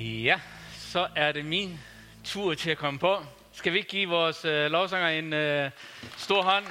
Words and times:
Ja, 0.00 0.40
så 0.72 1.08
er 1.16 1.32
det 1.32 1.44
min 1.44 1.80
tur 2.24 2.54
til 2.54 2.70
at 2.70 2.78
komme 2.78 3.00
på. 3.00 3.24
Skal 3.52 3.72
vi 3.72 3.78
ikke 3.78 3.90
give 3.90 4.08
vores 4.08 4.44
øh, 4.44 4.70
lovsanger 4.70 5.08
en 5.08 5.32
øh, 5.32 5.70
stor 6.16 6.42
hånd? 6.42 6.66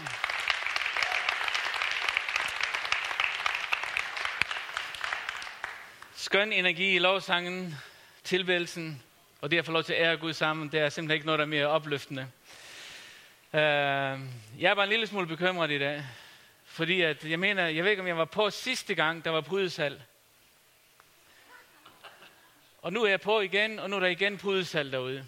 Skøn 6.16 6.54
energi 6.54 6.96
i 6.96 7.00
lovsangen, 7.00 7.76
tilværelsen, 8.24 9.04
og 9.42 9.52
det 9.52 9.58
at 9.58 9.66
få 9.66 9.72
lov 9.72 9.84
til 9.84 9.94
at 9.94 10.02
ære 10.02 10.18
Gud 10.18 10.34
sammen, 10.34 10.72
det 10.72 10.80
er 10.80 10.90
simpelthen 10.90 11.16
ikke 11.16 11.26
noget, 11.26 11.40
der 11.40 11.46
er 11.46 11.50
mere 11.50 11.68
opløftende. 11.68 12.22
Øh, 13.54 13.60
jeg 14.60 14.72
er 14.72 14.76
bare 14.76 14.84
en 14.84 14.90
lille 14.90 15.08
smule 15.08 15.28
bekymret 15.28 15.72
i 15.72 15.80
dag, 15.80 16.04
fordi 16.66 17.02
at, 17.02 17.26
jeg 17.26 17.40
mener, 17.40 17.68
jeg 17.68 17.84
ved 17.84 17.92
ikke, 17.92 18.02
om 18.02 18.08
jeg 18.08 18.18
var 18.18 18.26
på 18.26 18.50
sidste 18.50 18.96
gang, 18.96 19.26
der 19.26 19.32
var 19.32 19.42
brydesal. 19.42 20.02
Og 22.82 22.94
nu 22.94 23.04
er 23.04 23.10
jeg 23.10 23.22
på 23.22 23.42
igen, 23.42 23.80
og 23.80 23.90
nu 23.90 23.96
er 23.96 24.00
der 24.00 24.08
igen 24.08 24.38
pudesal 24.38 24.92
derude. 24.92 25.26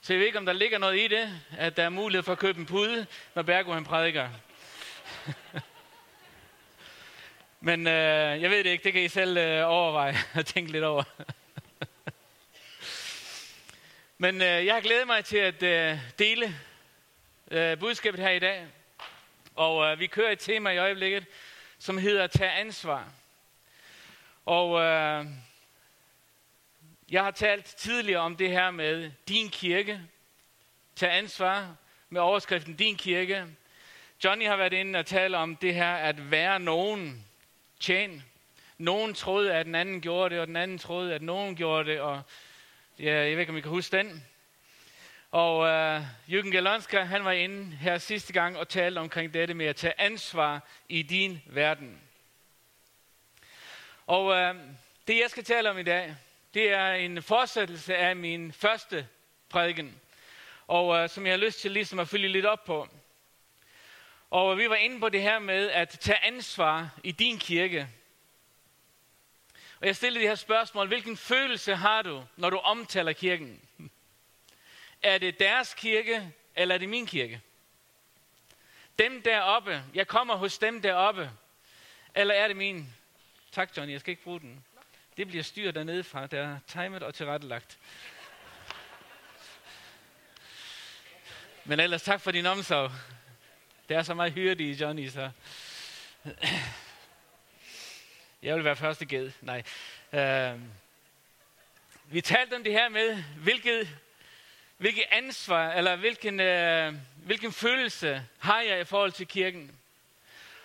Så 0.00 0.12
jeg 0.12 0.20
ved 0.20 0.26
ikke, 0.26 0.38
om 0.38 0.46
der 0.46 0.52
ligger 0.52 0.78
noget 0.78 0.98
i 0.98 1.08
det, 1.08 1.40
at 1.58 1.76
der 1.76 1.82
er 1.82 1.88
mulighed 1.88 2.22
for 2.22 2.32
at 2.32 2.38
købe 2.38 2.60
en 2.60 2.66
pude, 2.66 3.06
når 3.34 3.42
Bergo 3.42 3.72
han 3.72 3.84
prædiker. 3.84 4.28
Men 7.60 7.86
øh, 7.86 8.42
jeg 8.42 8.50
ved 8.50 8.64
det 8.64 8.70
ikke, 8.70 8.84
det 8.84 8.92
kan 8.92 9.02
I 9.02 9.08
selv 9.08 9.36
øh, 9.36 9.68
overveje 9.68 10.16
og 10.38 10.46
tænke 10.46 10.72
lidt 10.72 10.84
over. 10.84 11.02
Men 14.18 14.42
øh, 14.42 14.66
jeg 14.66 14.74
har 14.74 14.80
glædet 14.80 15.06
mig 15.06 15.24
til 15.24 15.38
at 15.38 15.62
øh, 15.62 15.98
dele 16.18 16.56
øh, 17.50 17.78
budskabet 17.78 18.20
her 18.20 18.30
i 18.30 18.38
dag. 18.38 18.66
Og 19.54 19.84
øh, 19.84 19.98
vi 19.98 20.06
kører 20.06 20.30
et 20.30 20.38
tema 20.38 20.70
i 20.70 20.78
øjeblikket, 20.78 21.24
som 21.78 21.98
hedder 21.98 22.26
Tag 22.26 22.60
ansvar. 22.60 23.08
Og 24.46 24.80
øh, 24.80 25.26
jeg 27.12 27.24
har 27.24 27.30
talt 27.30 27.64
tidligere 27.64 28.20
om 28.20 28.36
det 28.36 28.50
her 28.50 28.70
med 28.70 29.10
din 29.28 29.50
kirke. 29.50 30.00
Tag 30.96 31.16
ansvar 31.16 31.76
med 32.08 32.20
overskriften 32.20 32.76
din 32.76 32.96
kirke. 32.96 33.46
Johnny 34.24 34.46
har 34.46 34.56
været 34.56 34.72
inde 34.72 34.98
og 34.98 35.06
tale 35.06 35.36
om 35.36 35.56
det 35.56 35.74
her 35.74 35.94
at 35.94 36.30
være 36.30 36.60
nogen. 36.60 37.26
Tjen. 37.80 38.24
Nogen 38.78 39.14
troede, 39.14 39.54
at 39.54 39.66
den 39.66 39.74
anden 39.74 40.00
gjorde 40.00 40.34
det, 40.34 40.40
og 40.40 40.46
den 40.46 40.56
anden 40.56 40.78
troede, 40.78 41.14
at 41.14 41.22
nogen 41.22 41.56
gjorde 41.56 41.90
det, 41.90 42.00
og 42.00 42.22
ja, 42.98 43.12
jeg 43.12 43.32
ved 43.32 43.40
ikke, 43.40 43.50
om 43.50 43.56
I 43.56 43.60
kan 43.60 43.70
huske 43.70 43.96
den. 43.96 44.24
Og 45.30 45.58
uh, 45.58 46.02
Jürgen 46.28 46.50
Galonska, 46.50 47.00
han 47.00 47.24
var 47.24 47.32
inde 47.32 47.76
her 47.76 47.98
sidste 47.98 48.32
gang 48.32 48.58
og 48.58 48.68
talte 48.68 48.98
omkring 48.98 49.34
dette 49.34 49.54
med 49.54 49.66
at 49.66 49.76
tage 49.76 50.00
ansvar 50.00 50.60
i 50.88 51.02
din 51.02 51.42
verden. 51.46 52.00
Og 54.06 54.26
uh, 54.26 54.56
det, 55.08 55.20
jeg 55.20 55.30
skal 55.30 55.44
tale 55.44 55.70
om 55.70 55.78
i 55.78 55.82
dag, 55.82 56.16
det 56.54 56.72
er 56.72 56.92
en 56.92 57.22
fortsættelse 57.22 57.96
af 57.96 58.16
min 58.16 58.52
første 58.52 59.08
prædiken. 59.48 60.00
Og 60.66 61.02
uh, 61.02 61.10
som 61.10 61.26
jeg 61.26 61.32
har 61.32 61.38
lyst 61.38 61.60
til 61.60 61.70
ligesom 61.70 61.98
at 61.98 62.08
følge 62.08 62.28
lidt 62.28 62.46
op 62.46 62.64
på. 62.64 62.88
Og 64.30 64.52
øh, 64.52 64.58
vi 64.58 64.70
var 64.70 64.76
inde 64.76 65.00
på 65.00 65.08
det 65.08 65.22
her 65.22 65.38
med 65.38 65.70
at 65.70 65.88
tage 65.88 66.24
ansvar 66.24 66.90
i 67.04 67.12
din 67.12 67.38
kirke. 67.38 67.88
Og 69.80 69.86
jeg 69.86 69.96
stillede 69.96 70.20
det 70.20 70.28
her 70.28 70.34
spørgsmål, 70.34 70.86
hvilken 70.86 71.16
følelse 71.16 71.74
har 71.74 72.02
du, 72.02 72.24
når 72.36 72.50
du 72.50 72.56
omtaler 72.56 73.12
kirken? 73.12 73.60
Er 75.02 75.18
det 75.18 75.38
deres 75.38 75.74
kirke, 75.74 76.32
eller 76.56 76.74
er 76.74 76.78
det 76.78 76.88
min 76.88 77.06
kirke? 77.06 77.40
Dem 78.98 79.22
deroppe, 79.22 79.84
jeg 79.94 80.08
kommer 80.08 80.36
hos 80.36 80.58
dem 80.58 80.82
deroppe, 80.82 81.30
eller 82.14 82.34
er 82.34 82.48
det 82.48 82.56
min? 82.56 82.94
Tak, 83.52 83.76
Johnny, 83.76 83.92
jeg 83.92 84.00
skal 84.00 84.10
ikke 84.10 84.22
bruge 84.22 84.40
den. 84.40 84.64
Det 85.16 85.26
bliver 85.26 85.42
styret 85.42 85.74
dernede 85.74 86.04
fra, 86.04 86.26
der 86.26 86.42
er 86.42 86.58
timet 86.66 87.02
og 87.02 87.14
tilrettelagt. 87.14 87.78
Men 91.64 91.80
ellers 91.80 92.02
tak 92.02 92.20
for 92.20 92.30
din 92.30 92.46
omsorg. 92.46 92.90
Det 93.88 93.96
er 93.96 94.02
så 94.02 94.14
meget 94.14 94.32
hyrdig, 94.32 94.80
Johnny, 94.80 95.08
så... 95.08 95.30
Jeg 98.42 98.56
vil 98.56 98.64
være 98.64 98.76
første 98.76 99.06
ged. 99.06 99.32
Nej. 99.40 99.62
Uh, 100.12 100.60
vi 102.12 102.20
talte 102.20 102.54
om 102.54 102.64
det 102.64 102.72
her 102.72 102.88
med, 102.88 103.22
hvilket, 103.22 103.88
hvilket 104.76 105.04
ansvar, 105.10 105.72
eller 105.72 105.96
hvilken, 105.96 106.40
uh, 106.40 107.00
hvilken 107.26 107.52
følelse 107.52 108.26
har 108.38 108.60
jeg 108.60 108.80
i 108.80 108.84
forhold 108.84 109.12
til 109.12 109.26
kirken. 109.26 109.78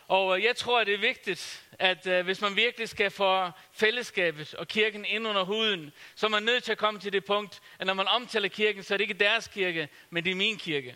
Og 0.07 0.37
øh, 0.37 0.43
jeg 0.43 0.55
tror, 0.55 0.79
at 0.79 0.87
det 0.87 0.93
er 0.93 0.99
vigtigt, 0.99 1.63
at 1.79 2.07
øh, 2.07 2.25
hvis 2.25 2.41
man 2.41 2.55
virkelig 2.55 2.89
skal 2.89 3.11
få 3.11 3.49
fællesskabet 3.73 4.53
og 4.53 4.67
kirken 4.67 5.05
ind 5.05 5.27
under 5.27 5.43
huden, 5.43 5.91
så 6.15 6.25
er 6.25 6.29
man 6.29 6.43
nødt 6.43 6.63
til 6.63 6.71
at 6.71 6.77
komme 6.77 6.99
til 6.99 7.13
det 7.13 7.25
punkt, 7.25 7.61
at 7.79 7.87
når 7.87 7.93
man 7.93 8.07
omtaler 8.07 8.47
kirken, 8.47 8.83
så 8.83 8.93
er 8.93 8.97
det 8.97 9.03
ikke 9.03 9.13
deres 9.13 9.47
kirke, 9.47 9.89
men 10.09 10.23
det 10.25 10.31
er 10.31 10.35
min 10.35 10.57
kirke. 10.57 10.95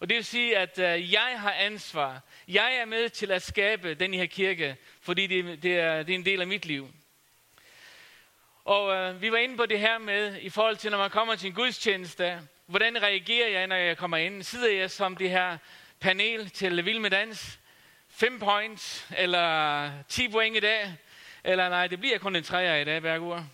Og 0.00 0.08
det 0.08 0.14
vil 0.16 0.24
sige, 0.24 0.58
at 0.58 0.78
øh, 0.78 1.12
jeg 1.12 1.34
har 1.36 1.52
ansvar. 1.52 2.20
Jeg 2.48 2.76
er 2.76 2.84
med 2.84 3.08
til 3.08 3.30
at 3.30 3.42
skabe 3.42 3.94
den 3.94 4.14
her 4.14 4.26
kirke, 4.26 4.76
fordi 5.00 5.26
det, 5.26 5.62
det, 5.62 5.78
er, 5.78 6.02
det 6.02 6.14
er 6.14 6.18
en 6.18 6.24
del 6.24 6.40
af 6.40 6.46
mit 6.46 6.66
liv. 6.66 6.88
Og 8.64 8.94
øh, 8.94 9.22
vi 9.22 9.32
var 9.32 9.38
inde 9.38 9.56
på 9.56 9.66
det 9.66 9.80
her 9.80 9.98
med, 9.98 10.38
i 10.40 10.50
forhold 10.50 10.76
til, 10.76 10.90
når 10.90 10.98
man 10.98 11.10
kommer 11.10 11.36
til 11.36 11.46
en 11.46 11.54
gudstjeneste, 11.54 12.40
hvordan 12.66 13.02
reagerer 13.02 13.48
jeg, 13.48 13.66
når 13.66 13.76
jeg 13.76 13.96
kommer 13.96 14.16
ind? 14.16 14.42
Sidder 14.42 14.72
jeg 14.72 14.90
som 14.90 15.16
det 15.16 15.30
her 15.30 15.58
panel 16.00 16.50
til 16.50 16.84
Vild 16.84 16.98
med 16.98 17.10
Dans? 17.10 17.58
5 18.16 18.38
points, 18.38 19.06
eller 19.16 19.90
10 20.08 20.28
point 20.28 20.56
i 20.56 20.60
dag? 20.60 20.96
Eller 21.44 21.68
nej, 21.68 21.86
det 21.86 22.00
bliver 22.00 22.18
kun 22.18 22.36
en 22.36 22.42
træer 22.42 22.76
i 22.76 22.84
dag, 22.84 23.02
Bergur. 23.02 23.46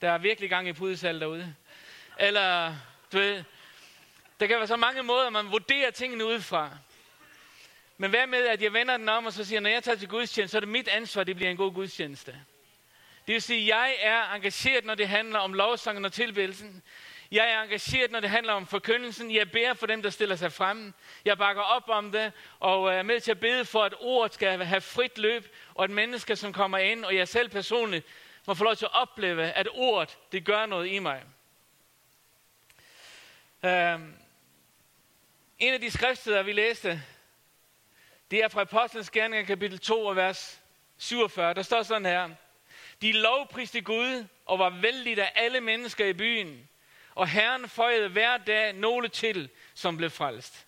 Der 0.00 0.10
er 0.10 0.18
virkelig 0.18 0.50
gang 0.50 0.68
i 0.68 0.72
pudesal 0.72 1.20
derude. 1.20 1.54
Eller, 2.18 2.76
du 3.12 3.18
ved, 3.18 3.44
der 4.40 4.46
kan 4.46 4.56
være 4.58 4.66
så 4.66 4.76
mange 4.76 5.02
måder, 5.02 5.30
man 5.30 5.50
vurderer 5.50 5.90
tingene 5.90 6.24
udefra. 6.24 6.70
Men 7.96 8.10
hvad 8.10 8.26
med, 8.26 8.46
at 8.46 8.62
jeg 8.62 8.72
vender 8.72 8.96
den 8.96 9.08
om 9.08 9.26
og 9.26 9.32
så 9.32 9.44
siger, 9.44 9.60
når 9.60 9.70
jeg 9.70 9.84
tager 9.84 9.98
til 9.98 10.08
gudstjeneste, 10.08 10.50
så 10.50 10.58
er 10.58 10.60
det 10.60 10.68
mit 10.68 10.88
ansvar, 10.88 11.20
at 11.20 11.26
det 11.26 11.36
bliver 11.36 11.50
en 11.50 11.56
god 11.56 11.72
gudstjeneste. 11.74 12.32
Det 13.26 13.32
vil 13.32 13.42
sige, 13.42 13.60
at 13.60 13.78
jeg 13.78 13.96
er 14.00 14.34
engageret, 14.34 14.84
når 14.84 14.94
det 14.94 15.08
handler 15.08 15.38
om 15.38 15.54
lovsangen 15.54 16.04
og 16.04 16.12
tilbedelsen. 16.12 16.82
Jeg 17.34 17.50
er 17.50 17.62
engageret, 17.62 18.10
når 18.10 18.20
det 18.20 18.30
handler 18.30 18.52
om 18.52 18.66
forkyndelsen. 18.66 19.34
Jeg 19.34 19.50
beder 19.50 19.74
for 19.74 19.86
dem, 19.86 20.02
der 20.02 20.10
stiller 20.10 20.36
sig 20.36 20.52
frem. 20.52 20.94
Jeg 21.24 21.38
bakker 21.38 21.62
op 21.62 21.88
om 21.88 22.12
det, 22.12 22.32
og 22.60 22.92
øh, 22.92 22.98
er 22.98 23.02
med 23.02 23.20
til 23.20 23.30
at 23.30 23.40
bede 23.40 23.64
for, 23.64 23.82
at 23.82 23.94
ordet 24.00 24.34
skal 24.34 24.64
have 24.64 24.80
frit 24.80 25.18
løb, 25.18 25.56
og 25.74 25.84
at 25.84 25.90
mennesker, 25.90 26.34
som 26.34 26.52
kommer 26.52 26.78
ind, 26.78 27.04
og 27.04 27.16
jeg 27.16 27.28
selv 27.28 27.48
personligt, 27.48 28.06
må 28.46 28.54
få 28.54 28.64
lov 28.64 28.76
til 28.76 28.84
at 28.84 28.94
opleve, 28.94 29.42
at 29.42 29.68
ordet, 29.72 30.18
det 30.32 30.44
gør 30.44 30.66
noget 30.66 30.88
i 30.88 30.98
mig. 30.98 31.22
Um, 33.62 34.14
en 35.58 35.74
af 35.74 35.80
de 35.80 35.90
skriftsteder, 35.90 36.42
vi 36.42 36.52
læste, 36.52 37.02
det 38.30 38.44
er 38.44 38.48
fra 38.48 38.60
Apostlenes 38.60 39.10
Gerninger, 39.10 39.46
kapitel 39.46 39.78
2, 39.78 40.04
og 40.04 40.16
vers 40.16 40.60
47. 40.98 41.54
Der 41.54 41.62
står 41.62 41.82
sådan 41.82 42.06
her. 42.06 42.30
De 43.02 43.12
lovpriste 43.12 43.80
Gud 43.80 44.26
og 44.46 44.58
var 44.58 44.70
vældig 44.70 45.18
af 45.18 45.32
alle 45.34 45.60
mennesker 45.60 46.06
i 46.06 46.12
byen, 46.12 46.68
og 47.14 47.28
Herren 47.28 47.68
føjede 47.68 48.08
hver 48.08 48.36
dag 48.36 48.72
nogle 48.72 49.08
til, 49.08 49.50
som 49.74 49.96
blev 49.96 50.10
frelst. 50.10 50.66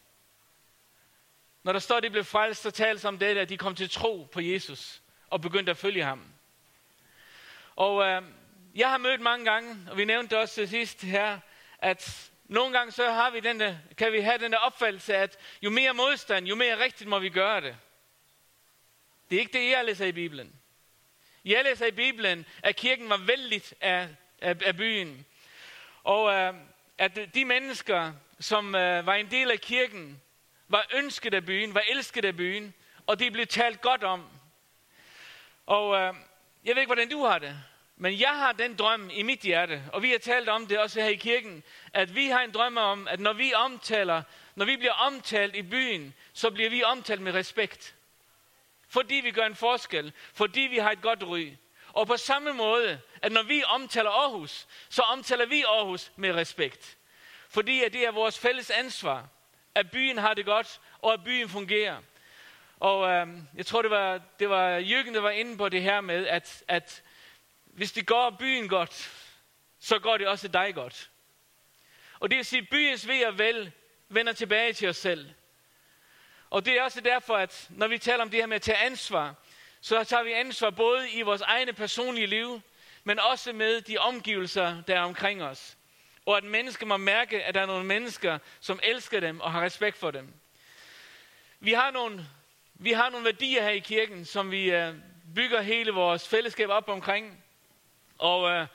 Når 1.63 1.73
der 1.73 1.79
står, 1.79 1.97
at 1.97 2.03
de 2.03 2.11
blev 2.11 2.25
frelst, 2.25 2.63
så 2.63 2.71
tales 2.71 3.05
om 3.05 3.19
det, 3.19 3.39
at 3.39 3.49
de 3.49 3.57
kom 3.57 3.75
til 3.75 3.91
tro 3.91 4.29
på 4.33 4.41
Jesus 4.41 5.03
og 5.31 5.41
begyndte 5.41 5.71
at 5.71 5.77
følge 5.77 6.05
ham. 6.05 6.25
Og 7.77 8.05
øh, 8.07 8.23
jeg 8.75 8.91
har 8.91 8.99
mødt 8.99 9.21
mange 9.21 9.45
gange, 9.45 9.91
og 9.91 9.97
vi 9.97 10.05
nævnte 10.05 10.35
det 10.35 10.43
også 10.43 10.55
til 10.55 10.69
sidst 10.69 11.03
her, 11.03 11.39
at 11.79 12.31
nogle 12.45 12.79
gange 12.79 12.93
så 12.93 13.11
har 13.11 13.31
vi 13.31 13.41
den 13.41 13.61
der, 13.61 13.77
kan 13.99 14.13
vi 14.13 14.21
have 14.21 14.39
den 14.39 14.53
der 14.53 14.59
opfattelse, 14.59 15.17
at 15.17 15.39
jo 15.63 15.71
mere 15.71 15.95
modstand, 15.95 16.47
jo 16.47 16.55
mere 16.55 16.85
rigtigt 16.85 17.11
må 17.11 17.19
vi 17.19 17.29
gøre 17.29 17.61
det. 17.61 17.77
Det 19.31 19.37
er 19.37 19.41
ikke 19.41 19.59
det, 19.59 19.71
jeg 19.71 19.85
læser 19.85 20.07
i 20.07 20.13
Bibelen. 20.13 20.61
Jeg 21.45 21.65
læser 21.65 21.87
i 21.87 21.91
Bibelen, 21.91 22.47
at 22.63 22.77
kirken 22.77 23.09
var 23.09 23.17
vældig 23.17 23.63
af, 23.81 24.09
af, 24.41 24.57
af 24.65 24.77
byen. 24.77 25.27
Og 26.07 26.35
øh, 26.35 26.55
at 26.99 27.19
de 27.35 27.45
mennesker, 27.45 28.13
som 28.41 28.75
øh, 28.75 29.07
var 29.07 29.15
en 29.15 29.31
del 29.31 29.51
af 29.51 29.61
kirken, 29.61 30.23
var 30.69 30.87
ønsket 30.95 31.35
af 31.35 31.47
byen, 31.47 31.75
var 31.75 31.83
elsket 31.89 32.25
af 32.25 32.37
byen, 32.37 32.75
og 33.07 33.19
de 33.19 33.31
blev 33.31 33.47
talt 33.47 33.81
godt 33.81 34.05
om. 34.05 34.25
Og 35.67 35.97
øh, 35.97 36.15
jeg 36.65 36.75
ved 36.75 36.83
ikke, 36.83 36.89
hvordan 36.89 37.09
du 37.09 37.25
har 37.25 37.39
det, 37.39 37.57
men 37.97 38.21
jeg 38.21 38.39
har 38.39 38.53
den 38.53 38.75
drøm 38.75 39.11
i 39.13 39.23
mit 39.23 39.41
hjerte, 39.41 39.83
og 39.93 40.03
vi 40.03 40.11
har 40.11 40.19
talt 40.19 40.49
om 40.49 40.67
det 40.67 40.79
også 40.79 41.01
her 41.01 41.09
i 41.09 41.15
kirken, 41.15 41.63
at 41.93 42.15
vi 42.15 42.27
har 42.27 42.41
en 42.41 42.51
drøm 42.51 42.77
om, 42.77 43.09
at 43.09 43.21
når 43.21 43.33
vi 43.33 43.55
omtaler, 43.55 44.23
når 44.55 44.65
vi 44.65 44.77
bliver 44.77 44.93
omtalt 44.93 45.57
i 45.57 45.63
byen, 45.63 46.15
så 46.33 46.51
bliver 46.51 46.71
vi 46.71 46.83
omtalt 46.83 47.21
med 47.21 47.35
respekt. 47.35 47.95
Fordi 48.89 49.15
vi 49.15 49.31
gør 49.31 49.47
en 49.47 49.55
forskel, 49.55 50.13
fordi 50.35 50.61
vi 50.61 50.79
har 50.79 50.91
et 50.91 51.03
godt 51.03 51.23
ry. 51.23 51.53
Og 51.93 52.07
på 52.07 52.17
samme 52.17 52.53
måde, 52.53 53.01
at 53.27 53.33
når 53.33 53.43
vi 53.43 53.63
omtaler 53.65 54.11
Aarhus, 54.11 54.67
så 54.89 55.03
omtaler 55.03 55.47
vi 55.47 55.63
Aarhus 55.63 56.13
med 56.17 56.35
respekt. 56.35 56.97
Fordi 57.49 57.85
at 57.85 57.93
det 57.93 58.07
er 58.07 58.11
vores 58.11 58.39
fælles 58.39 58.71
ansvar, 58.71 59.29
at 59.75 59.91
byen 59.91 60.19
har 60.19 60.35
det 60.35 60.45
godt, 60.45 60.81
og 60.99 61.13
at 61.13 61.25
byen 61.25 61.49
fungerer. 61.49 62.03
Og 62.81 63.09
øh, 63.09 63.29
jeg 63.55 63.67
tror, 63.67 63.83
det 63.83 63.91
var, 63.91 64.21
det 64.39 64.51
var 64.51 64.69
Jørgen, 64.77 65.15
der 65.15 65.21
var 65.21 65.31
inde 65.31 65.57
på 65.57 65.69
det 65.69 65.83
her 65.83 66.01
med, 66.01 66.27
at, 66.27 66.65
at 66.69 67.03
hvis 67.65 67.93
det 67.93 68.07
går 68.07 68.37
byen 68.39 68.69
godt, 68.69 69.13
så 69.81 69.99
går 69.99 70.17
det 70.17 70.29
også 70.29 70.49
dig 70.49 70.75
godt. 70.75 71.11
Og 72.21 72.31
det 72.31 72.37
vil 72.37 72.45
sige, 72.45 72.63
at 72.63 72.69
byens 72.71 73.09
ved 73.09 73.25
og 73.25 73.39
vel 73.39 73.73
vender 74.09 74.33
tilbage 74.33 74.73
til 74.73 74.89
os 74.89 74.97
selv. 74.97 75.31
Og 76.51 76.65
det 76.65 76.79
er 76.79 76.83
også 76.83 77.01
derfor, 77.01 77.37
at 77.37 77.67
når 77.71 77.87
vi 77.87 77.99
taler 77.99 78.23
om 78.23 78.31
det 78.31 78.41
her 78.41 78.47
med 78.47 78.57
at 78.57 78.63
tage 78.63 78.79
ansvar, 78.79 79.35
så 79.81 80.05
tager 80.05 80.23
vi 80.23 80.33
ansvar 80.33 80.71
både 80.71 81.11
i 81.11 81.23
vores 81.23 81.41
egne 81.41 81.73
personlige 81.73 82.27
liv, 82.27 82.63
men 83.07 83.19
også 83.19 83.53
med 83.53 83.81
de 83.81 83.99
omgivelser, 83.99 84.83
der 84.83 84.97
er 84.97 85.01
omkring 85.01 85.43
os. 85.43 85.77
Og 86.25 86.37
at 86.37 86.45
mennesker 86.45 86.87
må 86.87 86.97
mærke, 86.97 87.45
at 87.45 87.55
der 87.55 87.61
er 87.61 87.67
nogle 87.67 87.85
mennesker, 87.85 88.39
som 88.61 88.81
elsker 88.83 89.21
dem 89.21 89.41
og 89.41 89.53
har 89.53 89.63
respekt 89.63 89.97
for 89.97 90.11
dem. 90.11 90.35
Vi 91.61 91.73
har 91.73 91.91
nogle, 91.91 92.27
vi 92.75 92.93
har 92.93 93.11
nogle 93.11 93.25
værdier 93.25 93.63
her 93.63 93.71
i 93.71 93.79
kirken, 93.79 94.25
som 94.25 94.51
vi 94.51 94.71
øh, 94.71 94.95
bygger 95.35 95.61
hele 95.61 95.91
vores 95.91 96.29
fællesskab 96.29 96.69
op 96.69 96.89
omkring. 96.89 97.45
Og 98.19 98.51
øh, 98.51 98.67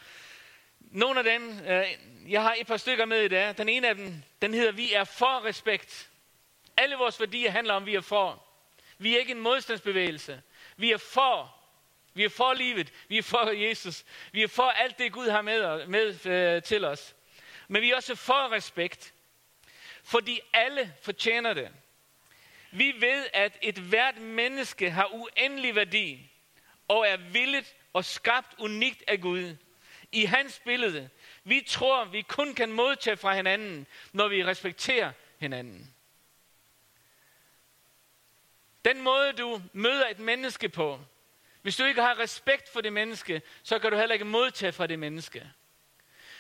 nogle 0.80 1.19
af 1.19 1.24
dem, 1.24 1.60
øh, 1.68 1.86
jeg 2.31 2.42
har 2.42 2.56
et 2.60 2.68
par 2.68 2.78
stykker 2.78 3.06
med 3.06 3.22
i 3.22 3.28
dag. 3.28 3.57
Den 3.57 3.69
ene 3.69 3.89
af 3.89 3.95
dem, 3.95 4.24
den 4.42 4.54
hedder, 4.54 4.72
vi 4.72 4.94
er 4.94 5.04
for 5.04 5.45
respekt. 5.45 6.10
Alle 6.78 6.95
vores 6.95 7.19
værdier 7.19 7.51
handler 7.51 7.74
om, 7.74 7.86
vi 7.86 7.95
er 7.95 8.01
for. 8.01 8.44
Vi 8.98 9.16
er 9.16 9.19
ikke 9.19 9.31
en 9.31 9.39
modstandsbevægelse. 9.39 10.42
Vi 10.78 10.92
er 10.92 10.98
for. 10.98 11.61
Vi 12.13 12.24
er 12.24 12.30
for 12.30 12.54
livet. 12.54 12.94
Vi 13.08 13.18
er 13.18 13.24
for 13.24 13.50
Jesus. 13.50 14.06
Vi 14.31 14.44
er 14.44 14.48
for 14.48 14.69
alt 14.69 14.98
det, 14.98 15.13
Gud 15.13 15.30
har 15.30 15.42
med, 15.42 15.88
med 15.88 16.25
øh, 16.25 16.63
til 16.63 16.86
os. 16.86 17.16
Men 17.68 17.81
vi 17.81 17.92
er 17.92 17.96
også 17.96 18.16
for 18.16 18.52
respekt. 18.52 19.13
Fordi 20.04 20.40
alle 20.54 20.94
fortjener 21.02 21.54
det. 21.54 21.72
Vi 22.72 22.94
ved, 23.00 23.25
at 23.34 23.58
et 23.62 23.78
hvert 23.78 24.18
menneske 24.18 24.92
har 24.92 25.08
uendelig 25.13 25.75
værdi. 25.75 26.31
Og 26.88 27.08
er 27.08 27.18
villet 27.18 27.75
og 27.94 28.06
skabt 28.06 28.56
unikt 28.60 29.04
af 29.07 29.22
Gud. 29.22 29.56
I 30.12 30.25
hans 30.25 30.62
billede. 30.66 31.10
Vi 31.44 31.64
tror, 31.68 32.06
vi 32.06 32.22
kun 32.22 32.56
kan 32.56 32.72
modtage 32.72 33.18
fra 33.18 33.36
hinanden, 33.36 33.88
når 34.14 34.28
vi 34.28 34.46
respekterer 34.46 35.12
hinanden. 35.40 35.94
Den 38.86 39.02
måde, 39.02 39.34
du 39.34 39.62
møder 39.74 40.07
et 40.07 40.19
menneske 40.19 40.69
på, 40.69 41.00
hvis 41.62 41.75
du 41.75 41.84
ikke 41.84 42.02
har 42.02 42.19
respekt 42.19 42.69
for 42.74 42.81
det 42.81 42.94
menneske, 42.94 43.42
så 43.63 43.80
kan 43.80 43.92
du 43.92 43.98
heller 43.98 44.13
ikke 44.13 44.25
modtage 44.25 44.72
fra 44.72 44.88
det 44.88 45.00
menneske. 45.00 45.52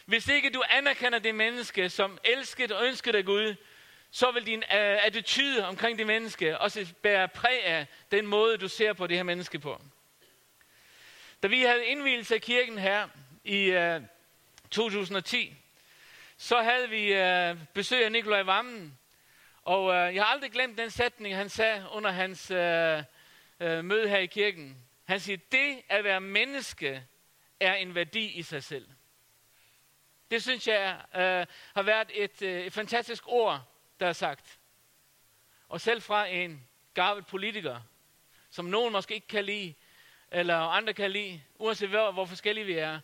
Hvis 0.05 0.27
ikke 0.27 0.49
du 0.49 0.63
anerkender 0.69 1.19
det 1.19 1.35
menneske 1.35 1.89
som 1.89 2.17
elsket 2.23 2.71
og 2.71 2.85
ønsket 2.85 3.15
af 3.15 3.25
Gud, 3.25 3.55
så 4.11 4.31
vil 4.31 4.45
din 4.45 4.59
uh, 4.59 5.05
attitude 5.05 5.67
omkring 5.67 5.97
det 5.97 6.07
menneske 6.07 6.57
også 6.57 6.93
bære 7.01 7.27
præg 7.27 7.63
af 7.63 7.87
den 8.11 8.27
måde, 8.27 8.57
du 8.57 8.67
ser 8.67 8.93
på 8.93 9.07
det 9.07 9.17
her 9.17 9.23
menneske 9.23 9.59
på. 9.59 9.81
Da 11.43 11.47
vi 11.47 11.61
havde 11.61 11.85
indvielse 11.85 12.35
af 12.35 12.41
kirken 12.41 12.77
her 12.77 13.07
i 13.43 13.63
øh, 13.63 13.95
uh, 13.95 14.01
2010, 14.71 15.55
så 16.37 16.61
havde 16.61 16.89
vi 16.89 17.11
uh, 17.11 17.57
besøg 17.73 18.05
af 18.05 18.11
Nikolaj 18.11 18.43
Vammen, 18.43 18.97
og 19.63 19.85
uh, 19.85 20.15
jeg 20.15 20.23
har 20.23 20.33
aldrig 20.33 20.51
glemt 20.51 20.77
den 20.77 20.89
sætning, 20.89 21.35
han 21.35 21.49
sagde 21.49 21.85
under 21.91 22.11
hans 22.11 22.51
uh, 22.51 22.57
uh, 23.67 23.85
møde 23.85 24.09
her 24.09 24.17
i 24.17 24.25
kirken. 24.25 24.77
Han 25.05 25.19
siger, 25.19 25.37
det 25.51 25.81
at 25.89 26.03
være 26.03 26.21
menneske 26.21 27.07
er 27.59 27.73
en 27.73 27.95
værdi 27.95 28.25
i 28.25 28.41
sig 28.41 28.63
selv. 28.63 28.87
Det 30.31 30.43
synes 30.43 30.67
jeg 30.67 31.01
øh, 31.15 31.45
har 31.73 31.81
været 31.81 32.11
et, 32.13 32.41
øh, 32.41 32.61
et 32.61 32.73
fantastisk 32.73 33.23
ord, 33.27 33.61
der 33.99 34.07
er 34.07 34.13
sagt. 34.13 34.59
Og 35.67 35.81
selv 35.81 36.01
fra 36.01 36.25
en 36.25 36.67
gavet 36.93 37.25
politiker, 37.25 37.81
som 38.49 38.65
nogen 38.65 38.93
måske 38.93 39.13
ikke 39.13 39.27
kan 39.27 39.45
lide, 39.45 39.73
eller 40.31 40.55
andre 40.57 40.93
kan 40.93 41.11
lide, 41.11 41.43
uanset 41.55 41.89
hvor, 41.89 42.11
hvor 42.11 42.25
forskellige 42.25 42.65
vi 42.65 42.73
er. 42.73 42.99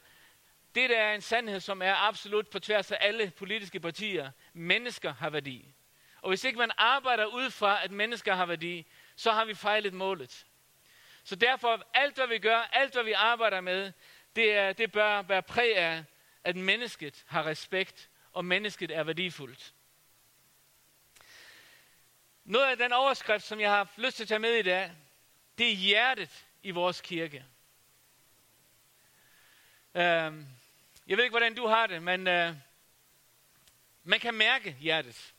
Det 0.76 0.90
der 0.90 1.00
er 1.00 1.16
en 1.16 1.22
sandhed, 1.22 1.60
som 1.60 1.82
er 1.82 1.96
absolut 1.96 2.50
på 2.50 2.60
tværs 2.60 2.92
af 2.92 2.98
alle 3.02 3.32
politiske 3.32 3.80
partier. 3.80 4.32
Mennesker 4.54 5.14
har 5.14 5.30
værdi. 5.30 5.74
Og 6.22 6.30
hvis 6.30 6.44
ikke 6.44 6.60
man 6.60 6.72
arbejder 6.78 7.26
ud 7.26 7.50
fra, 7.50 7.84
at 7.84 7.92
mennesker 7.92 8.36
har 8.36 8.46
værdi, 8.46 8.86
så 9.16 9.32
har 9.32 9.46
vi 9.46 9.54
fejlet 9.54 9.94
målet. 9.94 10.46
Så 11.28 11.36
derfor, 11.36 11.88
alt 11.94 12.16
hvad 12.16 12.28
vi 12.28 12.40
gør, 12.40 12.58
alt 12.58 12.94
hvad 12.94 13.04
vi 13.04 13.12
arbejder 13.12 13.62
med, 13.62 13.92
det, 14.36 14.54
er, 14.54 14.74
det 14.74 14.92
bør 14.92 15.22
være 15.22 15.44
præg 15.44 15.78
af, 15.78 16.04
at 16.44 16.56
mennesket 16.56 17.24
har 17.28 17.46
respekt, 17.46 18.10
og 18.34 18.46
mennesket 18.46 18.92
er 18.92 19.04
værdifuldt. 19.04 19.74
Noget 22.44 22.66
af 22.66 22.78
den 22.78 22.94
overskrift, 22.94 23.46
som 23.46 23.60
jeg 23.60 23.70
har 23.70 23.94
lyst 23.98 24.16
til 24.16 24.24
at 24.24 24.28
tage 24.28 24.40
med 24.40 24.54
i 24.54 24.62
dag, 24.62 24.92
det 25.58 25.72
er 25.72 25.76
hjertet 25.76 26.46
i 26.64 26.72
vores 26.72 27.02
kirke. 27.02 27.46
Uh, 29.94 30.02
jeg 31.08 31.18
ved 31.18 31.24
ikke, 31.24 31.34
hvordan 31.34 31.56
du 31.56 31.68
har 31.68 31.88
det, 31.88 32.04
men 32.04 32.20
uh, 32.28 32.56
man 34.04 34.20
kan 34.20 34.34
mærke 34.34 34.76
hjertet. 34.80 35.34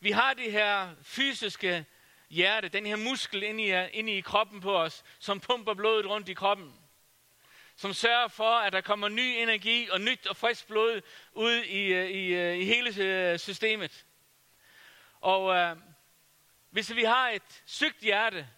Vi 0.00 0.10
har 0.10 0.34
det 0.34 0.52
her 0.52 0.94
fysiske 1.02 1.86
hjerte, 2.30 2.68
den 2.68 2.86
her 2.86 2.96
muskel 2.96 3.42
inde 3.42 3.64
i, 3.64 3.90
inde 3.98 4.12
i 4.12 4.20
kroppen 4.20 4.60
på 4.60 4.78
os, 4.78 5.04
som 5.18 5.40
pumper 5.40 5.74
blodet 5.74 6.06
rundt 6.06 6.28
i 6.28 6.34
kroppen. 6.34 6.74
Som 7.76 7.92
sørger 7.92 8.28
for, 8.28 8.58
at 8.58 8.72
der 8.72 8.80
kommer 8.80 9.08
ny 9.08 9.20
energi 9.20 9.88
og 9.90 10.00
nyt 10.00 10.26
og 10.26 10.36
frisk 10.36 10.66
blod 10.66 11.02
ud 11.32 11.52
i, 11.52 11.84
øh, 11.84 12.10
i, 12.10 12.26
øh, 12.26 12.58
i 12.58 12.64
hele 12.64 13.04
øh, 13.04 13.38
systemet. 13.38 14.06
Og 15.20 15.54
øh, 15.56 15.76
hvis 16.70 16.94
vi 16.94 17.04
har 17.04 17.28
et 17.28 17.62
sygt 17.66 18.00
hjerte, 18.00 18.48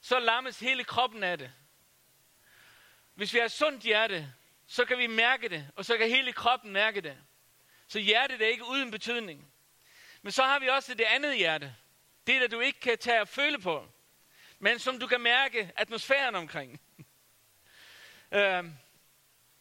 så 0.00 0.18
lammes 0.18 0.60
hele 0.60 0.84
kroppen 0.84 1.22
af 1.22 1.38
det. 1.38 1.52
Hvis 3.14 3.32
vi 3.32 3.38
har 3.38 3.44
et 3.44 3.52
sundt 3.52 3.82
hjerte, 3.82 4.32
så 4.66 4.84
kan 4.84 4.98
vi 4.98 5.06
mærke 5.06 5.48
det, 5.48 5.70
og 5.76 5.84
så 5.84 5.98
kan 5.98 6.08
hele 6.08 6.32
kroppen 6.32 6.72
mærke 6.72 7.00
det. 7.00 7.18
Så 7.88 7.98
hjertet 7.98 8.42
er 8.42 8.46
ikke 8.46 8.68
uden 8.68 8.90
betydning. 8.90 9.52
Men 10.22 10.32
så 10.32 10.42
har 10.42 10.58
vi 10.58 10.68
også 10.68 10.94
det 10.94 11.04
andet 11.04 11.36
hjerte. 11.36 11.74
Det, 12.26 12.40
der 12.40 12.48
du 12.48 12.60
ikke 12.60 12.80
kan 12.80 12.98
tage 12.98 13.20
og 13.20 13.28
føle 13.28 13.60
på. 13.60 13.88
Men 14.58 14.78
som 14.78 14.98
du 14.98 15.06
kan 15.06 15.20
mærke 15.20 15.72
atmosfæren 15.76 16.34
omkring. 16.34 16.80
øh, 18.38 18.64